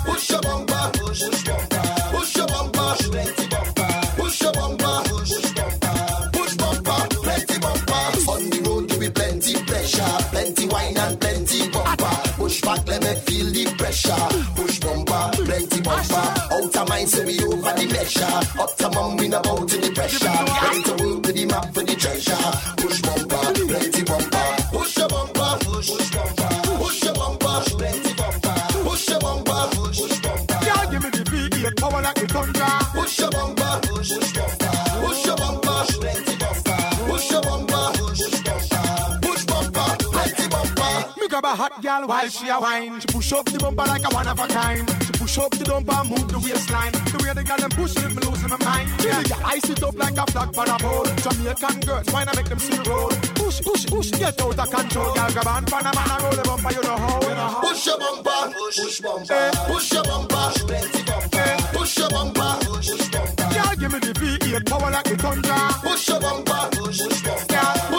so 17.08 17.24
we 17.24 17.38
over 17.40 17.72
the 17.72 17.86
measure. 17.88 18.60
Optimum, 18.60 19.16
we 19.16 19.28
know 19.28 19.40
about 19.40 19.68
the 19.68 19.90
pressure. 19.94 20.28
Ready 20.28 20.82
to 20.82 20.92
work 20.92 21.26
with 21.26 21.34
the 21.36 21.46
map 21.46 21.72
for 21.72 21.82
the 21.82 21.94
treasure. 21.96 22.36
Push 22.76 23.00
bumper, 23.02 23.40
plenty 23.54 24.02
bumper. 24.04 24.48
Push 24.72 24.96
your 24.98 25.08
bumper, 25.08 25.50
push, 25.64 25.88
push 25.88 26.10
bumper. 26.12 26.48
Push 26.78 27.02
your 27.04 27.14
bumper, 27.14 27.56
plenty 27.78 28.12
bumper. 28.14 28.54
Push 28.84 29.08
your 29.08 29.20
bumper, 29.20 29.62
push, 29.72 30.00
push 30.00 30.20
bumper. 30.20 30.58
Yeah, 30.68 30.90
give 30.90 31.02
me 31.02 31.10
the 31.10 31.24
big, 31.24 31.52
the 31.56 31.70
power 31.80 32.02
like 32.02 32.18
the 32.20 32.26
thunder. 32.28 32.72
Push 32.92 33.18
your 33.18 33.30
bumper, 33.30 33.72
push, 33.88 34.10
push 34.12 34.32
bumper. 34.36 34.72
Push 35.00 35.24
your 35.24 35.36
bumper, 35.36 35.78
plenty 35.96 36.34
bumper. 36.36 36.80
Push 37.08 37.30
your 37.32 37.42
bumper, 37.42 37.84
push 37.96 38.20
bumper. 38.44 38.84
Push 39.24 39.44
bumper, 39.48 39.88
plenty 40.12 40.46
bumper. 40.52 40.92
Me 41.16 41.28
grab 41.28 41.44
a 41.44 41.54
hot 41.56 41.74
girl 41.80 42.02
while 42.04 42.28
she 42.28 42.48
a 42.48 42.60
wine. 42.60 43.00
She 43.00 43.06
push 43.08 43.32
up 43.32 43.46
the 43.46 43.58
bumper 43.58 43.86
like 43.88 44.04
a 44.04 44.10
one 44.12 44.28
of 44.28 44.38
a 44.38 44.46
kind. 44.48 45.07
Push 45.28 45.44
up 45.44 45.50
the 45.50 45.64
dumper, 45.64 46.08
move 46.08 46.24
the 46.32 46.40
waistline. 46.40 46.88
The 46.88 47.20
way 47.20 47.34
the 47.36 47.44
girl 47.44 47.60
them 47.60 47.68
push 47.76 47.92
it, 48.00 48.08
me 48.16 48.20
losing 48.24 48.48
my 48.48 48.56
mind. 48.64 48.88
Yeah, 49.04 49.44
I 49.44 49.58
sit 49.60 49.82
up 49.84 49.92
like 50.00 50.16
a 50.16 50.24
flag 50.32 50.56
on 50.56 50.68
a 50.72 50.76
pole. 50.80 51.04
Jamaican 51.20 51.80
girls, 51.84 52.08
why 52.08 52.24
not 52.24 52.34
make 52.34 52.48
them 52.48 52.58
see 52.58 52.72
the 52.72 52.88
road? 52.88 53.12
Push, 53.36 53.60
push, 53.60 53.84
push, 53.84 54.10
get 54.16 54.40
out 54.40 54.56
of 54.56 54.70
control. 54.72 55.12
Girl, 55.12 55.28
grab 55.28 55.46
on, 55.52 55.64
pan 55.68 55.84
a 55.84 55.92
man, 55.92 56.16
roll 56.24 56.32
the 56.32 56.44
bumper, 56.48 56.72
you 56.72 56.80
know 56.80 56.96
how. 56.96 57.60
Push 57.60 57.84
your 57.84 57.98
bumper, 58.00 58.40
push 58.56 58.80
eh. 58.80 58.88
your 58.88 59.04
bumper, 59.04 59.52
push 59.68 59.92
your 59.92 60.04
bumper, 60.08 60.44
eh. 60.64 61.56
push 61.76 61.98
your 62.00 62.08
bumper, 62.08 62.50
push 62.64 62.88
bumper. 63.12 63.48
Girl, 63.52 63.72
give 63.76 63.92
me 63.92 63.98
the 64.00 64.12
V8 64.16 64.64
power 64.64 64.90
like 64.90 65.04
the 65.12 65.16
thunder. 65.20 65.60
Push 65.84 66.08
your 66.08 66.20
bumper, 66.24 66.72
push 66.72 67.04
your 67.04 67.36
bumper. 67.36 67.52
Yeah. 67.52 67.97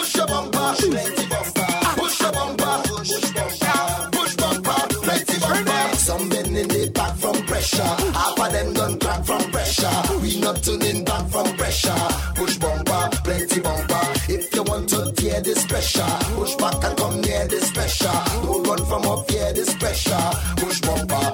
pressure. 7.70 8.12
Half 8.14 8.40
of 8.40 8.52
them 8.52 8.74
done 8.74 9.00
crack 9.00 9.26
from 9.26 9.52
pressure. 9.52 10.20
We 10.22 10.40
not 10.40 10.64
tuning 10.64 11.04
back 11.04 11.28
from 11.30 11.58
pressure. 11.58 11.96
Push 12.36 12.58
bumper, 12.58 13.10
plenty 13.24 13.60
bumper. 13.60 14.02
If 14.30 14.54
you 14.56 14.64
want 14.64 14.90
to 14.90 15.12
tear 15.14 15.42
this 15.42 15.66
pressure, 15.66 16.18
push 16.36 16.56
back 16.56 16.84
and 16.84 16.98
come 16.98 17.22
near 17.22 17.48
this 17.48 17.72
pressure. 17.72 18.22
Don't 18.44 18.68
run 18.68 18.86
from 18.86 19.06
up 19.08 19.30
here, 19.30 19.54
this 19.54 19.74
pressure. 19.76 20.30
Push 20.58 20.82
bumper, 20.82 21.32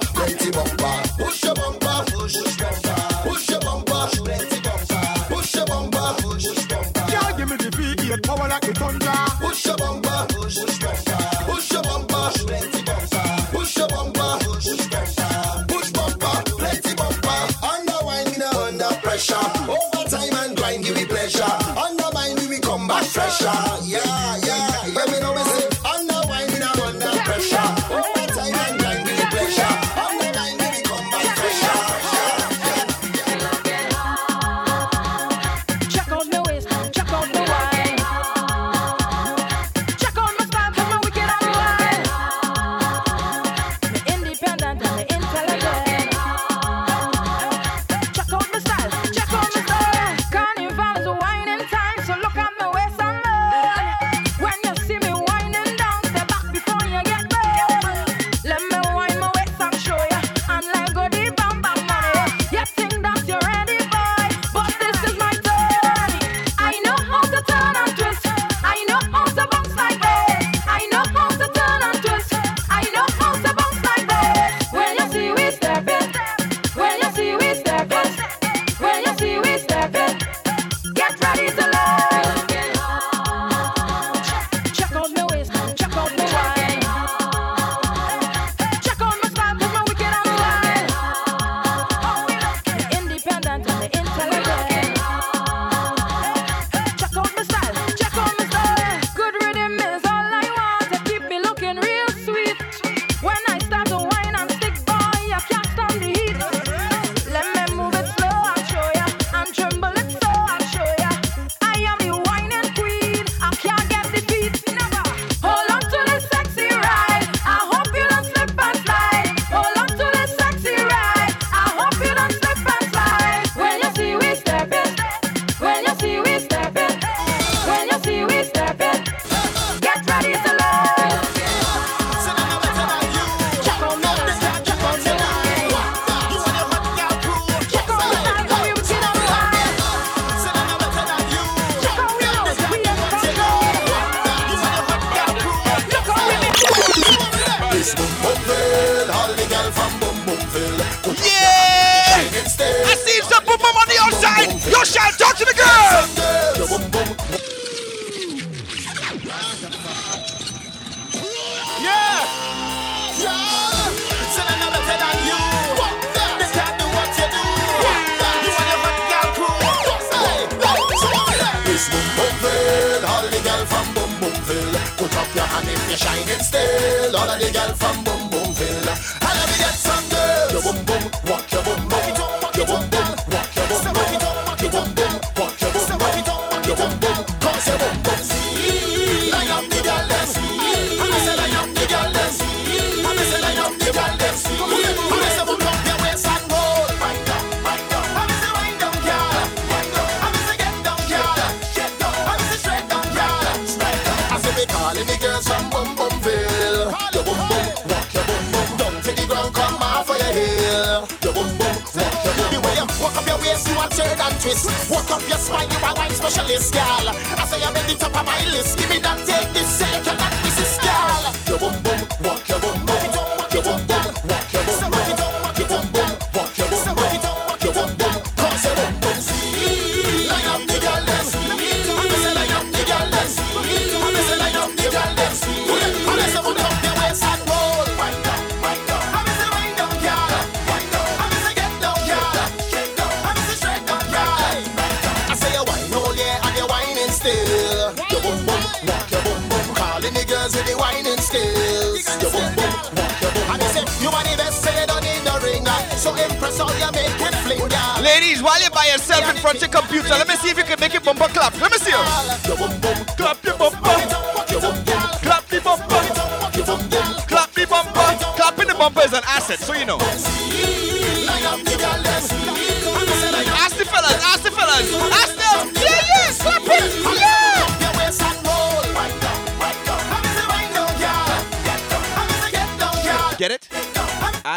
bumper 268.78 269.02
is 269.02 269.12
an 269.12 269.22
asset, 269.26 269.58
so 269.58 269.72
you 269.74 269.84
know. 269.84 269.98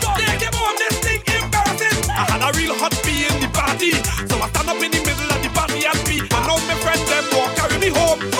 talking. 0.00 0.26
They 0.26 0.36
came 0.36 0.56
on 0.56 0.74
this 0.76 0.96
thing 1.00 1.22
embarrassing. 1.24 2.10
I 2.10 2.24
had 2.28 2.42
a 2.44 2.50
real 2.58 2.74
hot 2.74 2.92
pee 3.04 3.24
in 3.24 3.36
the 3.40 3.48
party. 3.48 3.92
So 4.28 4.36
I 4.36 4.48
stand 4.50 4.68
up 4.68 4.82
in 4.82 4.90
the 4.90 5.00
middle 5.00 5.30
of 5.30 5.40
the 5.42 5.50
party 5.56 5.86
and 5.86 6.00
pee. 6.06 6.20
And 6.20 6.44
now 6.48 6.58
my 6.68 6.76
friends 6.84 7.04
them 7.08 7.24
walk 7.32 7.54
carry 7.56 7.78
me 7.78 7.88
home. 7.88 8.39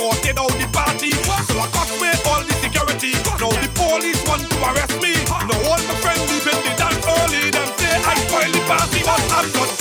escorted 0.00 0.38
out 0.38 0.52
the 0.56 0.66
party. 0.72 1.10
So 1.12 1.60
I 1.60 1.68
cut 1.76 1.90
away 1.96 2.12
all 2.24 2.42
the 2.42 2.54
security. 2.64 3.12
Now 3.36 3.52
the 3.52 3.68
police 3.76 4.20
want 4.26 4.48
to 4.48 4.56
arrest 4.72 4.96
me. 5.02 5.12
Now 5.28 5.68
all 5.68 5.80
my 5.84 5.94
friends 6.00 6.24
leaving 6.30 6.60
the 6.64 6.72
dance 6.76 7.04
early. 7.04 7.50
Them 7.50 7.68
say 7.76 7.92
I 7.92 8.14
spoil 8.24 8.50
the 8.52 8.60
party, 8.66 9.00
but 9.04 9.20
I'm 9.32 9.52
not. 9.52 9.79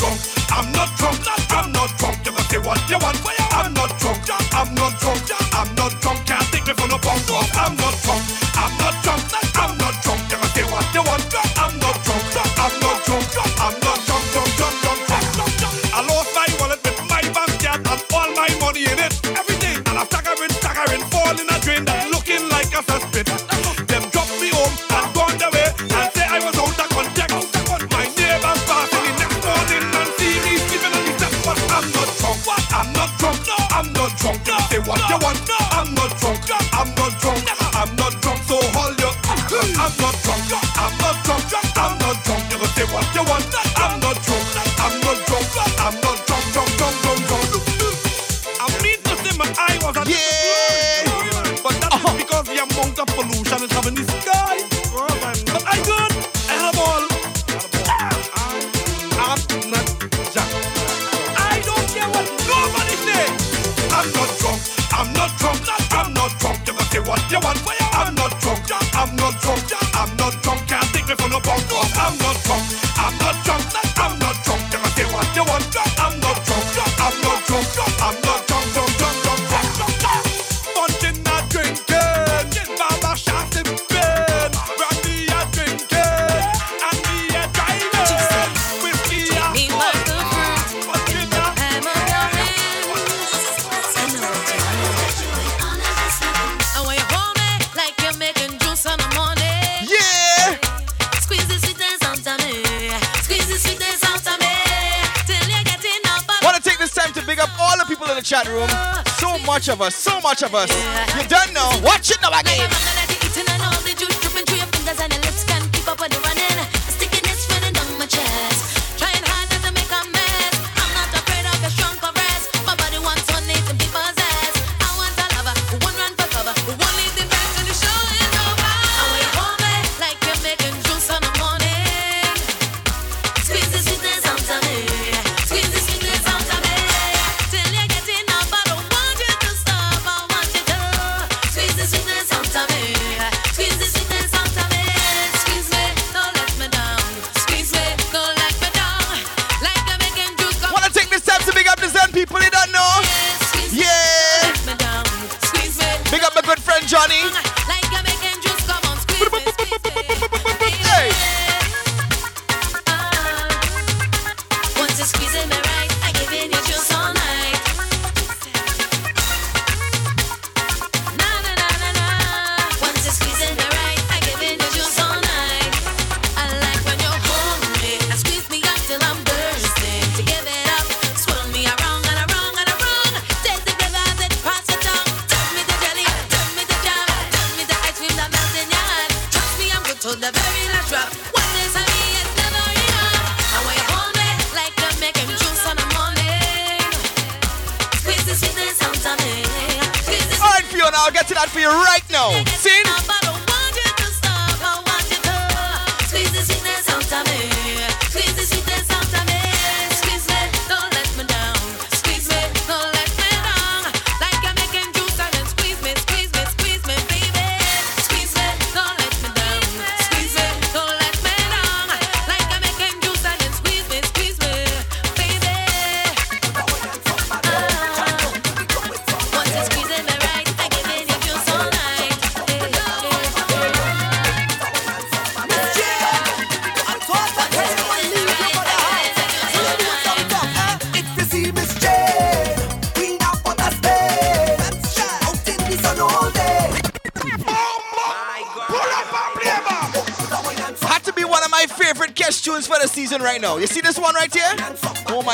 forte 110.39 110.45
abraço. 110.45 110.78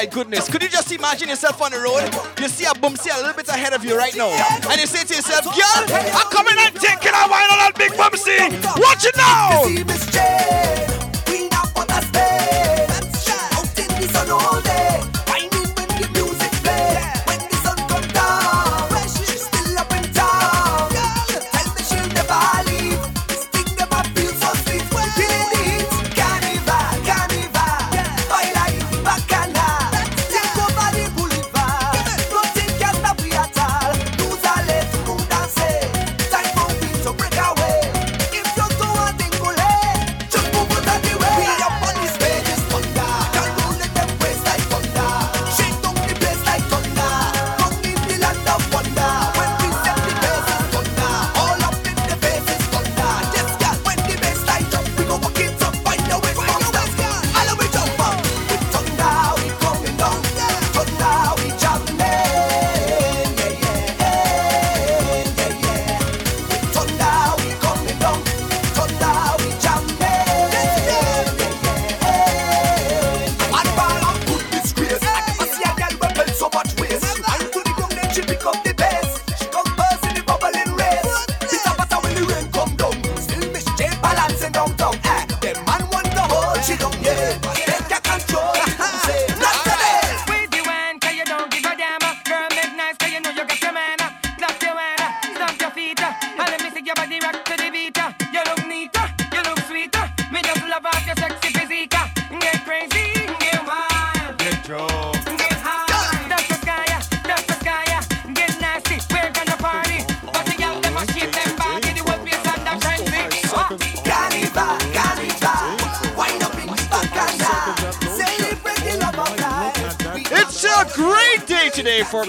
my 0.05 0.11
goodness. 0.11 0.49
Could 0.49 0.61
you 0.61 0.69
just 0.69 0.91
imagine 0.91 1.29
yourself 1.29 1.61
on 1.61 1.71
the 1.71 1.79
road? 1.79 2.05
You 2.39 2.47
see 2.47 2.65
a 2.65 2.73
bum 2.77 2.95
see 2.95 3.09
a 3.09 3.17
little 3.17 3.33
bit 3.33 3.47
ahead 3.49 3.73
of 3.73 3.83
you 3.83 3.97
right 3.97 4.15
now. 4.15 4.29
And 4.69 4.79
you 4.79 4.87
say 4.87 5.03
to 5.03 5.15
yourself, 5.15 5.24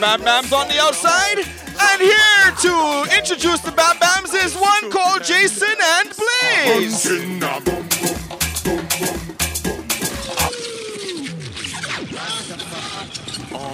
more 0.00 0.18
Bam 0.18 0.20
Bams 0.20 0.52
on 0.52 0.68
the 0.68 0.80
outside. 0.80 1.38
And 1.78 2.00
here 2.00 2.50
to 2.62 3.16
introduce 3.16 3.60
the 3.60 3.72
Bam 3.72 3.96
Bams 3.96 4.34
is 4.44 4.54
one 4.54 4.90
called 4.90 5.22
Jason 5.24 5.76
and 5.80 6.12
Blaze. 6.16 7.06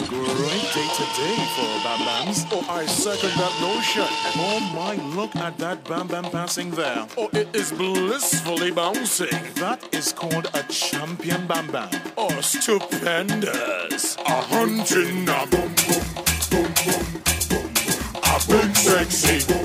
Great 0.09 0.74
day 0.74 0.89
today 0.94 1.36
for 1.55 1.70
Bam 1.82 2.01
Bams. 2.01 2.47
Oh, 2.53 2.66
I 2.69 2.86
second 2.86 3.31
that 3.31 3.61
notion. 3.61 4.07
Oh 4.36 4.61
my, 4.74 4.97
look 5.15 5.35
at 5.36 5.57
that 5.59 5.85
Bam 5.85 6.09
Bam 6.09 6.24
passing 6.24 6.70
there. 6.73 7.07
Oh, 7.16 7.31
it 7.32 7.55
is 7.55 7.73
blissfully 7.73 8.70
bouncing. 8.70 9.55
That 9.55 9.82
is 9.94 10.12
called 10.12 10.49
a 10.55 10.62
champion 10.65 11.47
Bam 11.47 11.69
Bam. 11.69 11.90
Oh, 12.16 12.40
stupendous. 12.40 14.16
A 14.16 14.40
hunting 14.43 15.28
a 15.28 15.47
boom. 15.47 15.72
I've 16.84 18.48
been 18.48 18.74
sexy. 18.74 19.61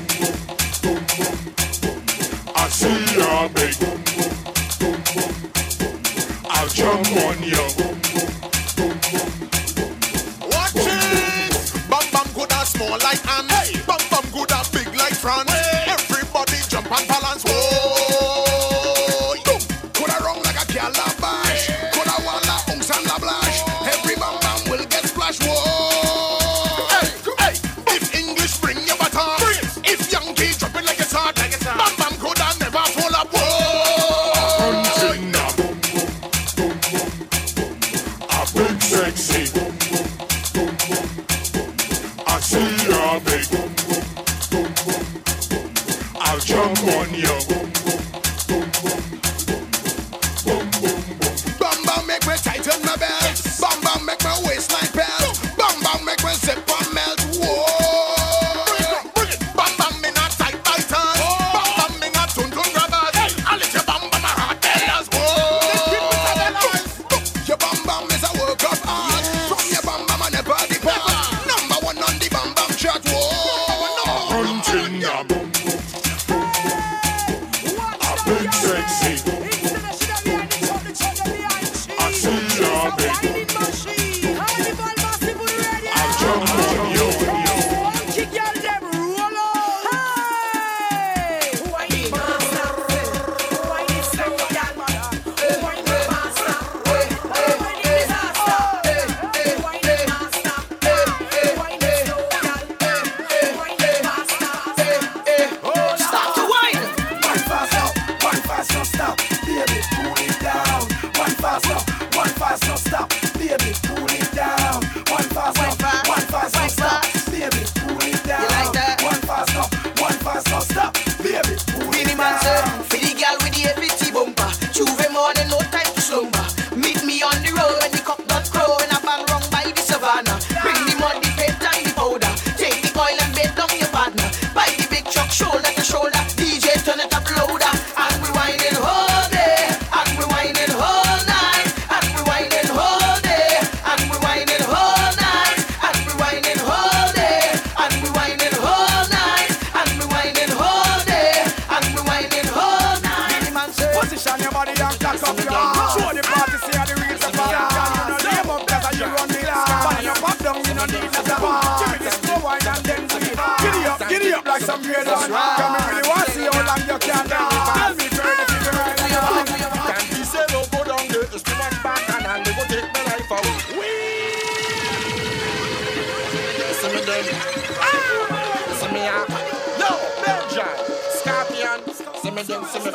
Me 182.38 182.44
then, 182.44 182.64
see 182.66 182.80
me. 182.80 182.92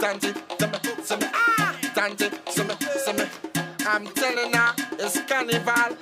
Tanti, 0.00 0.32
see 0.58 0.66
me, 0.66 0.78
see 1.02 1.16
me. 1.16 1.26
Ah, 1.32 1.78
Tanti, 1.94 2.30
see 2.50 2.64
me, 2.64 2.74
see 3.04 3.12
me. 3.12 3.24
I'm 3.86 4.06
telling 4.08 4.52
ya, 4.52 4.72
it's 4.98 5.20
carnival. 5.22 5.96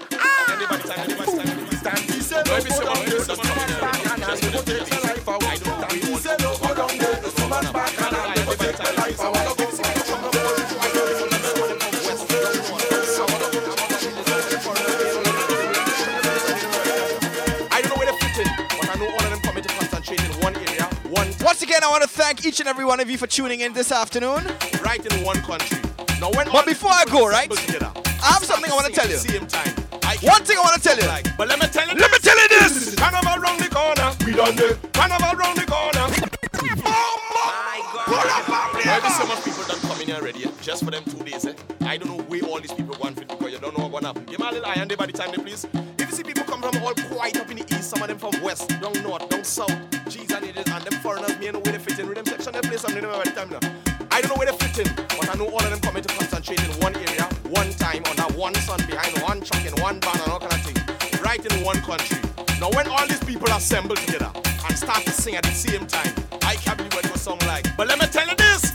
Each 22.55 22.60
and 22.60 22.68
every 22.68 22.85
one 22.85 23.01
of 23.01 23.10
you 23.10 23.18
for 23.18 23.26
tuning 23.26 23.62
in 23.62 23.72
this 23.72 23.90
afternoon. 23.90 24.40
right 24.85 25.05
in 25.05 25.24
one 25.24 25.35
country. 25.43 25.76
Now 26.20 26.31
when 26.31 26.47
But 26.52 26.66
before 26.66 26.93
I 26.93 27.05
go, 27.06 27.26
right, 27.26 27.51
together, 27.51 27.90
I 28.22 28.26
have 28.31 28.44
something 28.44 28.70
I 28.70 28.74
want 28.76 28.86
to 28.86 28.93
tell 28.93 29.10
you. 29.10 29.16
Same 29.16 29.44
time. 29.48 29.74
One 30.22 30.44
thing 30.44 30.59
I 30.59 30.60
want 30.60 30.81
to 30.81 30.81
tell 30.81 30.97
you. 30.97 31.32
But 31.36 31.48
let 31.48 31.59
me 31.59 31.66
tell 31.66 31.82
you 31.89 31.98
Let 31.98 32.12
me 32.12 32.18
tell 32.18 32.40
you 32.40 32.48
this. 32.48 32.94
Carnival 32.94 33.43
round 33.43 33.59
the 33.59 33.68
corner. 33.68 34.14
We 34.24 34.35
done 34.39 34.55
there. 34.55 34.74
Carnival 34.93 35.35
round 35.36 35.59
the 35.59 35.66
corner. 35.66 36.06
Pull 38.06 38.18
up 38.22 38.48
and 38.48 38.70
play. 38.70 38.86
Maybe 38.86 39.09
so 39.10 39.26
much 39.26 39.44
people 39.44 39.64
done 39.64 39.81
come 39.81 40.01
in 40.01 40.06
here 40.06 40.16
already, 40.16 40.47
just 40.62 40.85
for 40.85 40.93
them 40.93 41.02
two 41.06 41.24
days. 41.24 41.44
Eh? 41.47 41.55
I 41.81 41.97
don't 41.97 42.06
know 42.06 42.22
where 42.22 42.43
all 42.44 42.60
these 42.60 42.72
people 42.72 42.97
want 43.01 43.18
fit 43.18 43.26
because 43.26 43.52
you 43.52 43.59
don't 43.59 43.76
know 43.76 43.89
what's 43.89 44.06
gonna 44.06 44.18
happen. 44.18 44.26
Give 44.26 44.39
me 44.39 44.47
a 44.47 44.52
little 44.52 44.70
eye 44.70 44.81
on 44.81 44.86
there 44.86 44.97
by 44.97 45.06
the 45.06 45.12
time 45.12 45.32
they 45.32 45.43
please. 45.43 45.66
If 45.98 46.09
you 46.09 46.16
see 46.16 46.22
people 46.22 46.44
come 46.44 46.62
from 46.62 46.81
all 46.85 46.94
quite 46.94 47.36
up 47.36 47.51
in 47.51 47.56
the 47.56 47.64
east, 47.74 47.90
some 47.90 48.01
of 48.01 48.06
them 48.06 48.18
from 48.18 48.40
west, 48.44 48.68
down 48.81 48.93
north, 49.02 49.28
down 49.28 49.43
south, 49.43 49.74
G's 50.09 50.31
and 50.31 50.44
it 50.44 50.56
them 52.83 52.91
section, 52.91 53.01
they 53.01 53.07
play 53.07 53.23
something 53.25 53.25
by 53.25 53.25
time 53.25 53.51
now. 53.51 53.61
I 54.11 54.21
don't 54.21 54.31
know 54.31 54.37
where 54.37 54.51
they 54.51 54.57
fit 54.57 54.87
in, 54.87 54.95
but 54.95 55.29
I 55.29 55.35
know 55.35 55.47
all 55.47 55.63
of 55.63 55.71
them 55.71 55.81
coming 55.81 56.03
to 56.03 56.15
concentrate 56.15 56.61
in 56.61 56.71
one 56.81 56.95
area, 56.97 57.25
one 57.51 57.71
time, 57.75 58.03
under 58.11 58.33
one 58.35 58.55
sun, 58.55 58.79
behind 58.87 59.17
one 59.23 59.41
truck, 59.41 59.65
in 59.65 59.75
one 59.83 60.01
van, 60.01 60.21
and 60.21 60.31
all 60.31 60.41
kind 60.41 60.53
of 60.53 60.63
thing. 60.63 60.77
Right 61.23 61.45
in 61.45 61.65
one 61.65 61.81
country. 61.83 62.19
Now 62.61 62.71
when 62.71 62.87
all 62.89 63.07
these 63.07 63.23
people 63.25 63.49
assemble 63.49 63.97
together 63.97 64.31
and 64.35 64.79
start 64.79 65.05
to 65.05 65.11
sing 65.11 65.37
at 65.37 65.45
the 65.45 65.51
same 65.53 65.87
time, 65.87 66.15
I 66.43 66.57
can't 66.57 66.77
believe 66.77 66.95
what 66.95 67.05
it 67.05 67.13
was 67.13 67.23
song 67.23 67.39
like. 67.47 67.65
But 67.77 67.89
let 67.89 67.99
me 67.99 68.07
tell 68.07 68.29
you 68.29 68.37
this. 68.37 68.71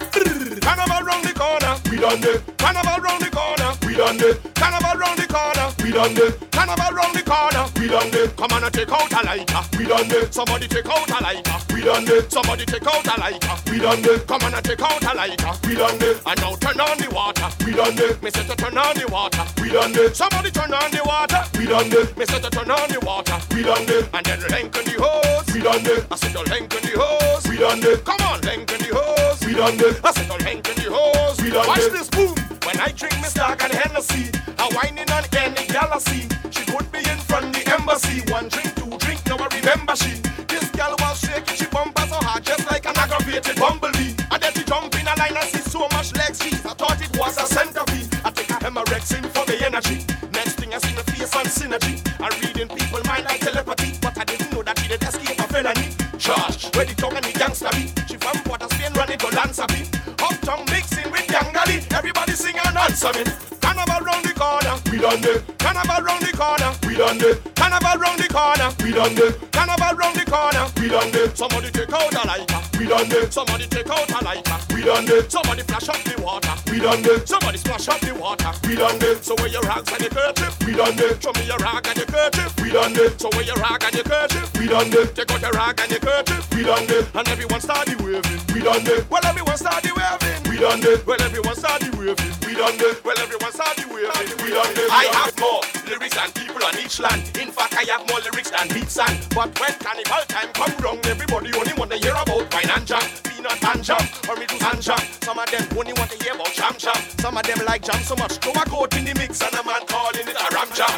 Carnival 0.59 1.05
round 1.05 1.25
the 1.25 1.33
corner, 1.33 1.75
we 1.89 1.97
done 1.97 2.23
it. 2.23 2.57
Carnival 2.57 2.99
round 3.01 3.21
the 3.21 3.29
corner, 3.29 3.69
we 3.85 3.95
done 3.95 4.19
it. 4.19 4.55
Carnival 4.55 4.99
round 4.99 5.19
the 5.19 5.27
corner, 5.27 5.67
we 5.83 5.91
done 5.91 6.17
it. 6.17 6.48
Carnival 6.59 6.91
round 6.91 7.15
the 7.15 7.23
corner, 7.23 7.63
we 7.79 7.87
done 7.87 8.11
it. 8.11 8.35
Come 8.35 8.51
on 8.51 8.63
and 8.67 8.73
take 8.73 8.91
out 8.91 9.07
a 9.07 9.23
lighter, 9.23 9.63
we 9.79 9.87
done 9.87 10.11
it. 10.11 10.33
Somebody 10.33 10.67
take 10.67 10.91
out 10.91 11.07
a 11.07 11.23
lighter, 11.23 11.55
we 11.71 11.79
done 11.79 12.03
it. 12.03 12.27
Somebody 12.29 12.65
take 12.65 12.83
out 12.83 13.07
a 13.07 13.15
lighter, 13.15 13.55
we 13.71 13.79
done 13.79 14.03
it. 14.03 14.27
Come 14.27 14.43
on 14.43 14.53
and 14.53 14.65
take 14.67 14.81
out 14.83 14.99
a 14.99 15.11
lighter, 15.15 15.51
we 15.63 15.75
done 15.79 15.95
it. 16.03 16.19
And 16.27 16.35
now 16.43 16.55
turn 16.59 16.75
on 16.83 16.97
the 16.99 17.07
water, 17.15 17.47
we 17.63 17.71
done 17.71 17.95
it. 17.95 18.21
Me 18.21 18.29
say 18.29 18.43
to 18.43 18.55
turn 18.59 18.75
on 18.77 18.91
the 18.91 19.07
water, 19.07 19.45
we 19.63 19.71
done 19.71 19.95
it. 19.95 20.11
Somebody 20.19 20.51
turn 20.51 20.73
on 20.75 20.91
the 20.91 20.99
water, 21.07 21.41
we 21.55 21.63
done 21.63 21.87
it. 21.95 22.17
Me 22.19 22.25
say 22.27 22.41
to 22.43 22.49
turn 22.51 22.69
on 22.69 22.89
the 22.91 22.99
water, 23.07 23.39
we 23.55 23.63
done 23.63 23.87
it. 23.87 24.09
And 24.11 24.25
then 24.27 24.41
lengthen 24.51 24.83
the 24.83 24.99
hose, 24.99 25.47
we 25.55 25.63
done 25.63 25.87
it. 25.87 26.11
I 26.11 26.15
said 26.19 26.35
to 26.35 26.43
lengthen 26.43 26.83
the 26.83 26.99
hose, 26.99 27.47
we 27.47 27.55
done 27.55 27.79
it. 27.87 28.03
Come 28.03 28.19
on, 28.27 28.43
lengthen 28.43 28.83
the 28.83 28.91
hose, 28.99 29.39
we 29.47 29.55
done 29.55 29.79
it. 29.79 30.03
I 30.03 30.11
said 30.11 30.27
to 30.27 30.35
lengthen 30.43 30.75
the 30.75 30.91
hose, 30.91 31.39
we 31.39 31.55
done 31.55 31.63
it. 31.63 31.71
Watch 31.71 31.87
this 31.95 32.11
boom. 32.11 32.35
When 32.67 32.75
I 32.83 32.91
drink 32.91 33.15
me 33.23 33.31
Stag 33.31 33.63
and 33.63 33.71
Hennessy, 33.71 34.27
I 34.59 34.67
whining 34.75 35.07
on 35.07 35.23
any 35.39 35.63
galaxy. 35.71 36.27
She 36.51 36.63
put 36.65 36.91
me 36.93 36.99
in 36.99 37.17
front 37.17 37.53
the 37.53 37.63
embassy. 37.71 38.21
One 38.31 38.47
drink, 38.49 38.73
two 38.75 38.97
drink, 38.97 39.25
now 39.27 39.37
I 39.37 39.47
remember 39.57 39.95
she. 39.95 40.19
This 40.47 40.69
girl 40.71 40.95
was 40.99 41.19
shaking, 41.19 41.55
she 41.55 41.65
bumper 41.67 42.05
so 42.07 42.15
hard, 42.25 42.43
just 42.43 42.65
like 42.69 42.85
an 42.85 42.97
aggravated 42.97 43.55
bumblebee. 43.57 44.13
I 44.31 44.37
then 44.37 44.53
she 44.53 44.63
jump 44.63 44.93
in 44.95 45.07
a 45.07 45.15
line 45.15 45.37
and 45.37 45.49
see 45.49 45.63
so 45.69 45.87
much 45.93 46.13
leg 46.15 46.33
cheese. 46.33 46.65
I 46.65 46.73
thought 46.73 47.01
it 47.01 47.11
was 47.17 47.37
a 47.37 47.45
centipede. 47.45 48.09
I 48.25 48.31
take 48.31 48.49
a 48.49 48.57
Hemerex 48.61 49.17
in 49.17 49.23
for 49.29 49.45
the 49.45 49.57
energy. 49.65 50.05
Next 50.33 50.55
thing 50.59 50.73
I 50.73 50.79
see 50.79 50.95
the 50.95 51.03
face 51.11 51.35
on 51.35 51.45
synergy. 51.45 52.01
I 52.19 52.27
reading 52.41 52.67
people 52.69 53.01
mind 53.05 53.25
like 53.25 53.41
telepathy, 53.41 53.97
but 54.01 54.17
I 54.17 54.23
didn't 54.25 54.51
know 54.53 54.63
that 54.63 54.77
she 54.79 54.87
did 54.87 55.03
escape 55.03 55.39
a 55.39 55.47
felony. 55.47 55.89
Charge, 56.17 56.69
where 56.75 56.85
the 56.85 56.95
tongue 56.95 57.15
and 57.15 57.25
the 57.25 57.33
gangster 57.37 57.69
be. 57.73 57.89
She 58.07 58.17
from 58.17 58.37
Port 58.43 58.61
of 58.63 58.71
Spain 58.73 58.93
running 58.93 59.17
to 59.19 59.27
Lanzabi. 59.27 59.87
Uptown 60.21 60.65
mixing 60.69 61.09
with 61.11 61.27
Yangali. 61.27 61.79
Everybody 61.93 62.33
sing 62.33 62.57
and 62.57 62.77
answer 62.77 63.11
me. 63.13 63.23
Carnival 63.61 64.05
round 64.05 64.28
corner, 64.39 64.75
we 64.89 64.97
done 65.03 65.19
it. 65.19 65.43
Carnival 65.59 65.99
round 65.99 66.23
the 66.23 66.31
corner, 66.31 66.71
we 66.87 66.95
done 66.95 67.19
it. 67.19 67.43
Carnival 67.59 67.99
round 67.99 68.19
the 68.23 68.27
corner, 68.31 68.71
we 68.79 68.91
done 68.95 69.17
it. 69.19 69.35
Carnival 69.51 69.93
round 69.99 70.15
the 70.15 70.23
corner, 70.23 70.63
we 70.79 70.87
done 70.87 71.11
it. 71.11 71.35
Somebody 71.35 71.69
take 71.75 71.91
out 71.91 72.15
a 72.15 72.23
lighter, 72.23 72.61
we 72.79 72.87
done 72.87 73.11
it. 73.11 73.33
Somebody 73.33 73.67
take 73.67 73.91
out 73.91 74.07
a 74.07 74.19
lighter, 74.23 74.57
we 74.73 74.81
done 74.87 75.03
it. 75.11 75.27
Somebody 75.29 75.63
flash 75.67 75.89
up 75.91 75.99
the 76.07 76.15
water, 76.23 76.55
we 76.71 76.79
done 76.79 77.03
it. 77.03 77.27
Somebody 77.27 77.57
splash 77.59 77.89
up 77.91 77.99
the 77.99 78.15
water, 78.15 78.51
we 78.63 78.75
done 78.79 78.95
it. 79.03 79.19
So 79.27 79.35
where 79.35 79.51
your 79.51 79.61
rags 79.67 79.91
and 79.91 80.01
your 80.01 80.13
kerchief, 80.15 80.55
we 80.63 80.71
done 80.71 80.95
it. 80.95 81.19
Show 81.21 81.33
me 81.35 81.43
your 81.43 81.59
rag 81.59 81.83
and 81.87 81.97
your 81.99 82.07
kerchief, 82.07 82.55
we 82.63 82.71
done 82.71 82.95
it. 82.95 83.19
So 83.19 83.27
where 83.35 83.43
your 83.43 83.59
rag 83.59 83.83
and 83.83 83.93
your 83.93 84.07
kerchief, 84.07 84.47
we 84.55 84.67
done 84.71 84.87
it. 84.87 85.15
Take 85.15 85.31
out 85.35 85.41
your 85.41 85.51
rag 85.51 85.79
and 85.83 85.91
your 85.91 85.99
kerchief, 85.99 86.47
we 86.55 86.63
done 86.63 86.87
it. 86.87 87.03
And 87.11 87.27
everyone 87.27 87.59
start 87.59 87.91
the 87.91 87.95
waving, 87.99 88.39
we 88.55 88.63
done 88.63 88.87
it. 88.87 89.03
Well, 89.11 89.25
everyone 89.27 89.57
start 89.59 89.83
the 89.83 89.91
waving, 89.91 90.39
we 90.47 90.55
done 90.63 90.79
it. 90.79 91.03
Well, 91.05 91.21
everyone 91.21 91.55
start 91.59 91.81
the 91.83 91.91
waving, 91.91 92.33
we 92.47 92.55
done 92.55 92.79
it. 92.79 93.03
Well, 93.03 93.19
everyone 93.19 93.51
start 93.51 93.75
the 93.75 93.83
waving, 93.83 93.99
we 93.99 94.07
done 94.07 94.23
it. 94.23 94.28
I 94.31 95.05
have 95.13 95.39
more 95.39 95.61
lyrics 95.87 96.15
than 96.15 96.31
people 96.31 96.63
on 96.63 96.77
each 96.79 96.99
land. 96.99 97.21
In 97.37 97.51
fact, 97.51 97.75
I 97.75 97.83
have 97.91 98.07
more 98.09 98.19
lyrics 98.19 98.51
than 98.51 98.67
beats 98.69 98.97
and. 98.97 99.17
But 99.33 99.57
when 99.59 99.73
carnival 99.79 100.23
time 100.27 100.51
come 100.53 100.75
round, 100.83 101.05
everybody 101.05 101.53
only 101.53 101.73
want 101.73 101.91
to 101.91 101.97
hear 101.97 102.13
about 102.13 102.51
wine 102.53 102.69
and 102.69 102.85
jam, 102.85 103.01
peanut 103.23 103.63
and 103.63 103.83
jam, 103.83 104.01
or 104.29 104.35
me 104.35 104.45
do 104.45 104.57
and 104.61 104.81
jam. 104.81 104.99
Some 105.21 105.39
of 105.39 105.49
them 105.49 105.65
only 105.77 105.93
want 105.93 106.11
to 106.11 106.23
hear 106.23 106.33
about 106.33 106.53
jam 106.53 106.73
jam. 106.77 106.95
Some 107.19 107.37
of 107.37 107.43
them 107.43 107.59
like 107.65 107.83
jam 107.83 108.01
so 108.03 108.15
much, 108.15 108.37
throw 108.37 108.51
a 108.53 108.65
coat 108.65 108.95
in 108.97 109.05
the 109.05 109.13
mix 109.15 109.41
and 109.41 109.53
a 109.53 109.63
man 109.63 109.85
calling 109.87 110.27
it 110.27 110.35
a 110.35 110.55
ram 110.55 110.69
jam. 110.73 110.89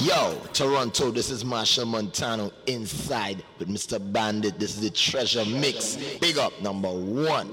Yo, 0.00 0.40
Toronto, 0.52 1.10
this 1.10 1.30
is 1.30 1.44
Machel 1.44 1.86
Montano 1.86 2.52
inside 2.66 3.42
with 3.58 3.68
Mr. 3.68 3.98
Bandit. 4.12 4.58
This 4.58 4.74
is 4.76 4.80
the 4.82 4.90
Treasure 4.90 5.44
Mix. 5.44 5.96
Big 6.20 6.38
up 6.38 6.52
number 6.62 6.90
one. 6.90 7.52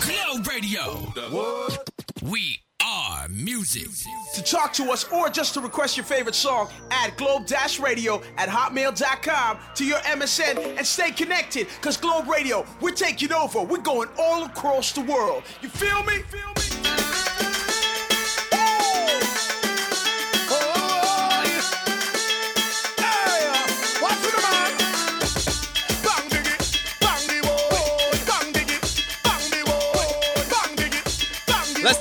Globe 0.00 0.46
Radio. 0.46 1.12
We 2.22 2.60
music. 3.28 3.88
To 4.34 4.42
talk 4.42 4.72
to 4.74 4.84
us 4.90 5.04
or 5.12 5.28
just 5.28 5.54
to 5.54 5.60
request 5.60 5.96
your 5.96 6.04
favorite 6.04 6.34
song, 6.34 6.68
add 6.90 7.16
globe 7.16 7.46
radio 7.80 8.22
at 8.36 8.48
hotmail.com 8.48 9.58
to 9.74 9.84
your 9.84 9.98
MSN 9.98 10.76
and 10.76 10.86
stay 10.86 11.10
connected. 11.10 11.68
Cause 11.80 11.96
Globe 11.96 12.28
Radio, 12.28 12.66
we're 12.80 12.90
taking 12.90 13.32
over. 13.32 13.62
We're 13.62 13.78
going 13.78 14.08
all 14.18 14.44
across 14.44 14.92
the 14.92 15.02
world. 15.02 15.44
You 15.62 15.68
feel 15.68 16.02
me? 16.04 16.22
Feel 16.30 16.48
me? 16.56 16.75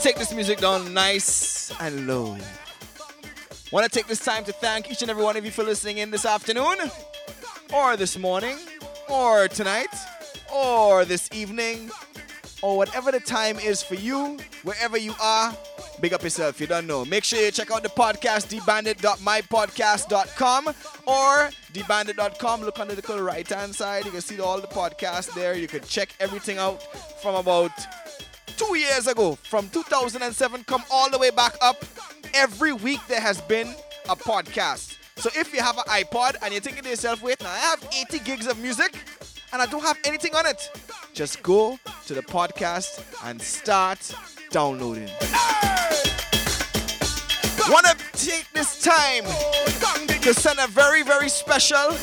Take 0.06 0.18
this 0.18 0.34
music 0.36 0.60
down 0.60 0.94
nice 0.94 1.72
and 1.80 2.06
low. 2.06 2.38
Want 3.72 3.86
to 3.86 3.90
take 3.90 4.06
this 4.06 4.23
time 4.23 4.44
to 4.44 4.52
thank 4.52 4.91
each 4.91 5.02
and 5.02 5.10
every 5.10 5.23
one 5.23 5.36
of 5.36 5.44
you 5.44 5.49
for 5.49 5.64
listening 5.64 5.98
in 5.98 6.11
this 6.11 6.27
afternoon, 6.27 6.77
or 7.73 7.98
this 7.98 8.15
morning, 8.15 8.56
or 9.10 9.48
tonight, 9.48 9.88
or 10.53 11.06
this 11.06 11.27
evening, 11.34 11.90
or 12.61 12.77
whatever 12.77 13.11
the 13.11 13.19
time 13.19 13.57
is 13.57 13.82
for 13.82 13.95
you, 13.95 14.38
wherever 14.61 14.95
you 14.95 15.15
are. 15.19 15.57
Big 15.99 16.14
up 16.14 16.22
yourself, 16.22 16.61
you 16.61 16.68
don't 16.68 16.86
know. 16.86 17.03
Make 17.03 17.23
sure 17.23 17.40
you 17.40 17.49
check 17.49 17.72
out 17.72 17.82
the 17.82 17.90
podcast, 17.90 18.56
debandit.mypodcast.com 18.56 20.68
or 21.07 21.49
debandit.com. 21.73 22.61
Look 22.61 22.80
on 22.80 22.90
the 22.90 22.95
little 22.95 23.22
right 23.22 23.49
hand 23.49 23.73
side. 23.73 24.06
You 24.06 24.11
can 24.11 24.22
see 24.22 24.40
all 24.40 24.61
the 24.61 24.68
podcasts 24.68 25.34
there. 25.34 25.56
You 25.56 25.68
can 25.68 25.82
check 25.82 26.10
everything 26.19 26.60
out 26.60 26.84
from 27.23 27.34
about 27.34 27.72
two 28.57 28.77
years 28.77 29.07
ago, 29.07 29.36
from 29.36 29.69
2007, 29.69 30.64
come 30.64 30.84
all 30.91 31.10
the 31.10 31.18
way 31.18 31.30
back 31.30 31.56
up. 31.61 31.84
Every 32.34 32.73
week 32.73 32.99
there 33.07 33.22
has 33.22 33.41
been 33.41 33.68
a 34.10 34.15
podcast. 34.15 34.98
So 35.18 35.30
if 35.36 35.53
you 35.53 35.61
have 35.61 35.77
an 35.77 35.86
iPod 35.86 36.36
and 36.41 36.53
you're 36.53 36.61
thinking 36.61 36.84
to 36.84 36.90
yourself, 36.90 37.22
wait, 37.22 37.41
now 37.41 37.49
I 37.49 37.57
have 37.57 37.88
80 37.91 38.19
gigs 38.19 38.48
of 38.48 38.60
music 38.60 38.95
and 39.53 39.61
I 39.61 39.65
don't 39.65 39.84
have 39.84 39.98
anything 40.06 40.36
on 40.36 40.45
it, 40.45 40.69
just 41.14 41.41
go 41.41 41.80
to 42.07 42.14
the 42.14 42.22
podcast 42.22 43.03
and 43.23 43.41
start 43.41 44.14
downloading. 44.49 45.10
Want 47.68 47.86
to 47.88 47.95
take 48.14 48.48
this 48.53 48.82
time 48.82 49.23
to 50.22 50.34
send 50.34 50.60
a 50.60 50.68
very, 50.68 51.03
very 51.03 51.30
special 51.30 51.95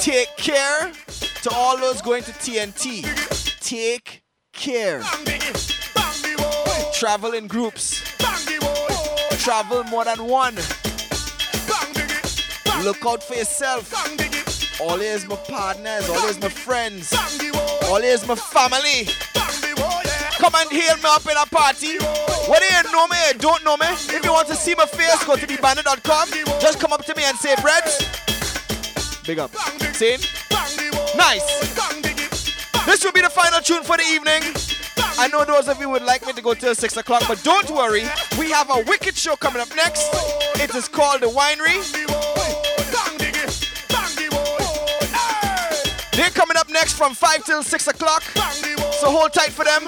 take 0.00 0.34
care 0.38 0.90
to 1.42 1.50
all 1.52 1.76
those 1.76 2.00
going 2.00 2.22
to 2.22 2.32
TNT. 2.32 3.04
Take 3.60 4.19
care. 4.60 5.00
Travel 6.92 7.32
in 7.32 7.46
groups. 7.46 8.02
Travel 9.38 9.84
more 9.84 10.04
than 10.04 10.26
one. 10.26 10.54
Look 12.84 13.04
out 13.06 13.22
for 13.22 13.34
yourself. 13.34 13.90
Always 14.78 15.26
my 15.26 15.36
partners, 15.36 16.08
always 16.10 16.40
my 16.40 16.48
friends, 16.48 17.14
always 17.84 18.26
my 18.26 18.34
family. 18.34 19.08
Come 20.36 20.54
and 20.54 20.70
hail 20.70 20.96
me 20.96 21.04
up 21.04 21.24
in 21.24 21.36
a 21.36 21.46
party. 21.46 21.98
Whether 22.48 22.66
you 22.66 22.92
know 22.92 23.06
me 23.08 23.16
or 23.30 23.34
don't 23.38 23.64
know 23.64 23.76
me, 23.78 23.86
if 23.88 24.24
you 24.24 24.32
want 24.32 24.48
to 24.48 24.54
see 24.54 24.74
my 24.74 24.86
face, 24.86 25.24
go 25.24 25.36
to 25.36 25.46
thebandit.com. 25.46 26.28
Just 26.60 26.80
come 26.80 26.92
up 26.92 27.04
to 27.06 27.14
me 27.14 27.24
and 27.24 27.36
say, 27.36 27.54
Brett. 27.62 27.88
Big 29.26 29.38
up. 29.38 29.54
See? 29.94 30.16
Nice. 31.16 31.89
This 32.90 33.04
will 33.04 33.12
be 33.12 33.20
the 33.20 33.30
final 33.30 33.60
tune 33.60 33.84
for 33.84 33.96
the 33.96 34.02
evening. 34.02 34.42
I 35.16 35.28
know 35.28 35.44
those 35.44 35.68
of 35.68 35.80
you 35.80 35.88
would 35.88 36.02
like 36.02 36.26
me 36.26 36.32
to 36.32 36.42
go 36.42 36.54
till 36.54 36.74
6 36.74 36.96
o'clock, 36.96 37.22
but 37.28 37.40
don't 37.44 37.70
worry. 37.70 38.02
We 38.36 38.50
have 38.50 38.68
a 38.68 38.82
wicked 38.82 39.16
show 39.16 39.36
coming 39.36 39.62
up 39.62 39.68
next. 39.76 40.08
It 40.56 40.74
is 40.74 40.88
called 40.88 41.20
The 41.20 41.28
Winery. 41.28 41.78
They're 46.16 46.30
coming 46.30 46.56
up 46.56 46.68
next 46.68 46.94
from 46.94 47.14
5 47.14 47.44
till 47.44 47.62
6 47.62 47.86
o'clock. 47.86 48.24
So 48.24 49.08
hold 49.08 49.32
tight 49.34 49.52
for 49.52 49.64
them. 49.64 49.84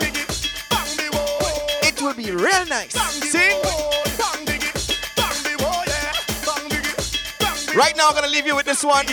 It 1.82 2.00
will 2.00 2.14
be 2.14 2.30
real 2.30 2.66
nice. 2.66 2.94
See? 3.32 3.50
Right 7.76 7.96
now, 7.96 8.10
I'm 8.10 8.22
to 8.22 8.30
leave 8.30 8.46
you 8.46 8.54
with 8.54 8.66
this 8.66 8.84
one. 8.84 9.06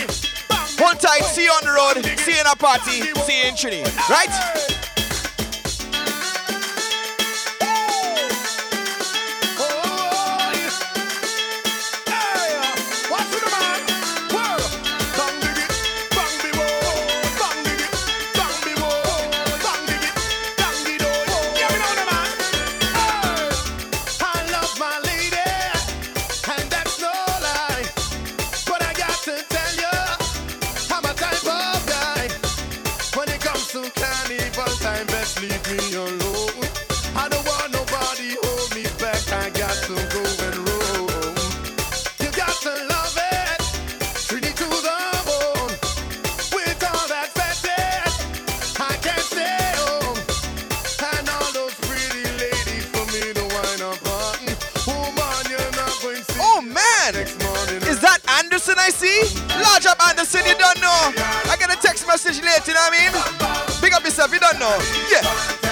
Hold 0.79 0.99
time, 1.01 1.21
See 1.23 1.43
you 1.43 1.51
on 1.51 1.65
the 1.65 1.71
road. 1.71 2.05
See 2.19 2.31
you 2.31 2.39
in 2.39 2.47
a 2.47 2.55
party. 2.55 3.01
See 3.27 3.41
you 3.41 3.49
in 3.49 3.55
Trinity. 3.57 3.83
Right? 4.09 4.78
Up 60.35 60.45
you 60.45 60.53
don't 60.53 60.79
know. 60.79 61.11
I 61.49 61.55
get 61.57 61.73
a 61.73 61.81
text 61.81 62.05
message 62.05 62.39
later, 62.43 62.61
you 62.67 62.73
know 62.75 62.81
what 62.81 62.93
I 62.93 63.73
mean? 63.73 63.81
Big 63.81 63.93
up 63.93 64.03
yourself, 64.03 64.31
you 64.31 64.39
don't 64.39 64.59
know. 64.59 64.77
Yeah. 65.09 65.68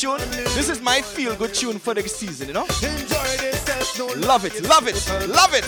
Tune? 0.00 0.18
This 0.56 0.70
is 0.70 0.80
my 0.80 1.02
feel 1.02 1.36
good 1.36 1.52
tune 1.52 1.78
for 1.78 1.92
the 1.92 2.08
season, 2.08 2.48
you 2.48 2.54
know? 2.54 2.64
Love 4.26 4.46
it, 4.46 4.62
love 4.64 4.88
it, 4.88 4.96
love 5.28 5.52
it. 5.52 5.64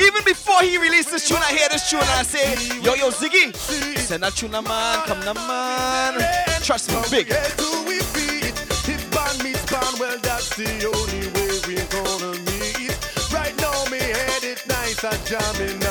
Even 0.00 0.22
before 0.24 0.62
he 0.62 0.78
released 0.78 1.10
this 1.10 1.26
tune, 1.26 1.38
I 1.42 1.52
hear 1.52 1.68
this 1.70 1.90
tune 1.90 2.00
and 2.00 2.10
I 2.10 2.22
say, 2.22 2.54
Yo, 2.80 2.94
yo, 2.94 3.10
Ziggy, 3.10 3.54
send 3.98 4.22
that 4.22 4.34
tune, 4.34 4.54
a 4.54 4.62
man, 4.62 5.04
come 5.06 5.20
na 5.24 5.34
man. 5.34 6.14
Trust 6.62 6.90
me, 6.90 7.02
big. 7.10 7.26
If 7.30 9.10
band 9.10 9.42
meets 9.42 9.66
band, 9.66 9.98
well, 9.98 10.18
that's 10.22 10.54
the 10.54 10.86
only 10.86 11.26
way 11.34 11.58
we're 11.66 11.88
gonna 11.90 12.38
meet. 12.46 12.94
Right 13.32 13.56
now, 13.58 13.74
me 13.90 13.98
head 13.98 14.44
it 14.44 14.62
nice, 14.68 15.02
I'm 15.02 15.18
jamming 15.24 15.81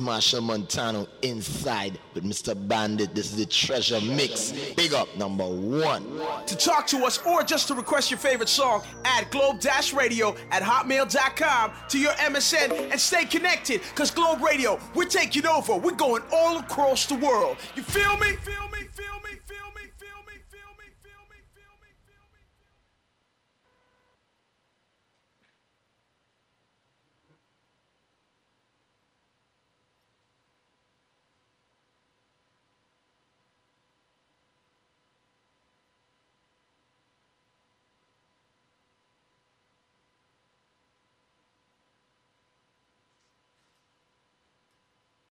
Machel 0.00 0.42
Montano 0.42 1.06
inside 1.22 1.98
with 2.14 2.24
Mr. 2.24 2.54
Bandit. 2.68 3.14
This 3.14 3.30
is 3.30 3.36
the 3.36 3.46
treasure 3.46 4.00
mix. 4.00 4.52
Big 4.74 4.94
up 4.94 5.14
number 5.16 5.46
one. 5.46 6.04
To 6.46 6.56
talk 6.56 6.86
to 6.88 7.04
us 7.04 7.18
or 7.26 7.42
just 7.42 7.68
to 7.68 7.74
request 7.74 8.10
your 8.10 8.18
favorite 8.18 8.48
song, 8.48 8.82
add 9.04 9.30
Globe 9.30 9.60
Radio 9.94 10.34
at 10.50 10.62
hotmail.com 10.62 11.72
to 11.88 11.98
your 11.98 12.12
MSN 12.12 12.90
and 12.90 13.00
stay 13.00 13.24
connected 13.24 13.82
because 13.82 14.10
Globe 14.10 14.42
Radio, 14.42 14.80
we're 14.94 15.04
taking 15.04 15.46
over. 15.46 15.76
We're 15.76 15.92
going 15.92 16.22
all 16.32 16.58
across 16.58 17.06
the 17.06 17.16
world. 17.16 17.56
You? 17.76 17.82
Feel 17.82 18.16
me? 18.18 18.36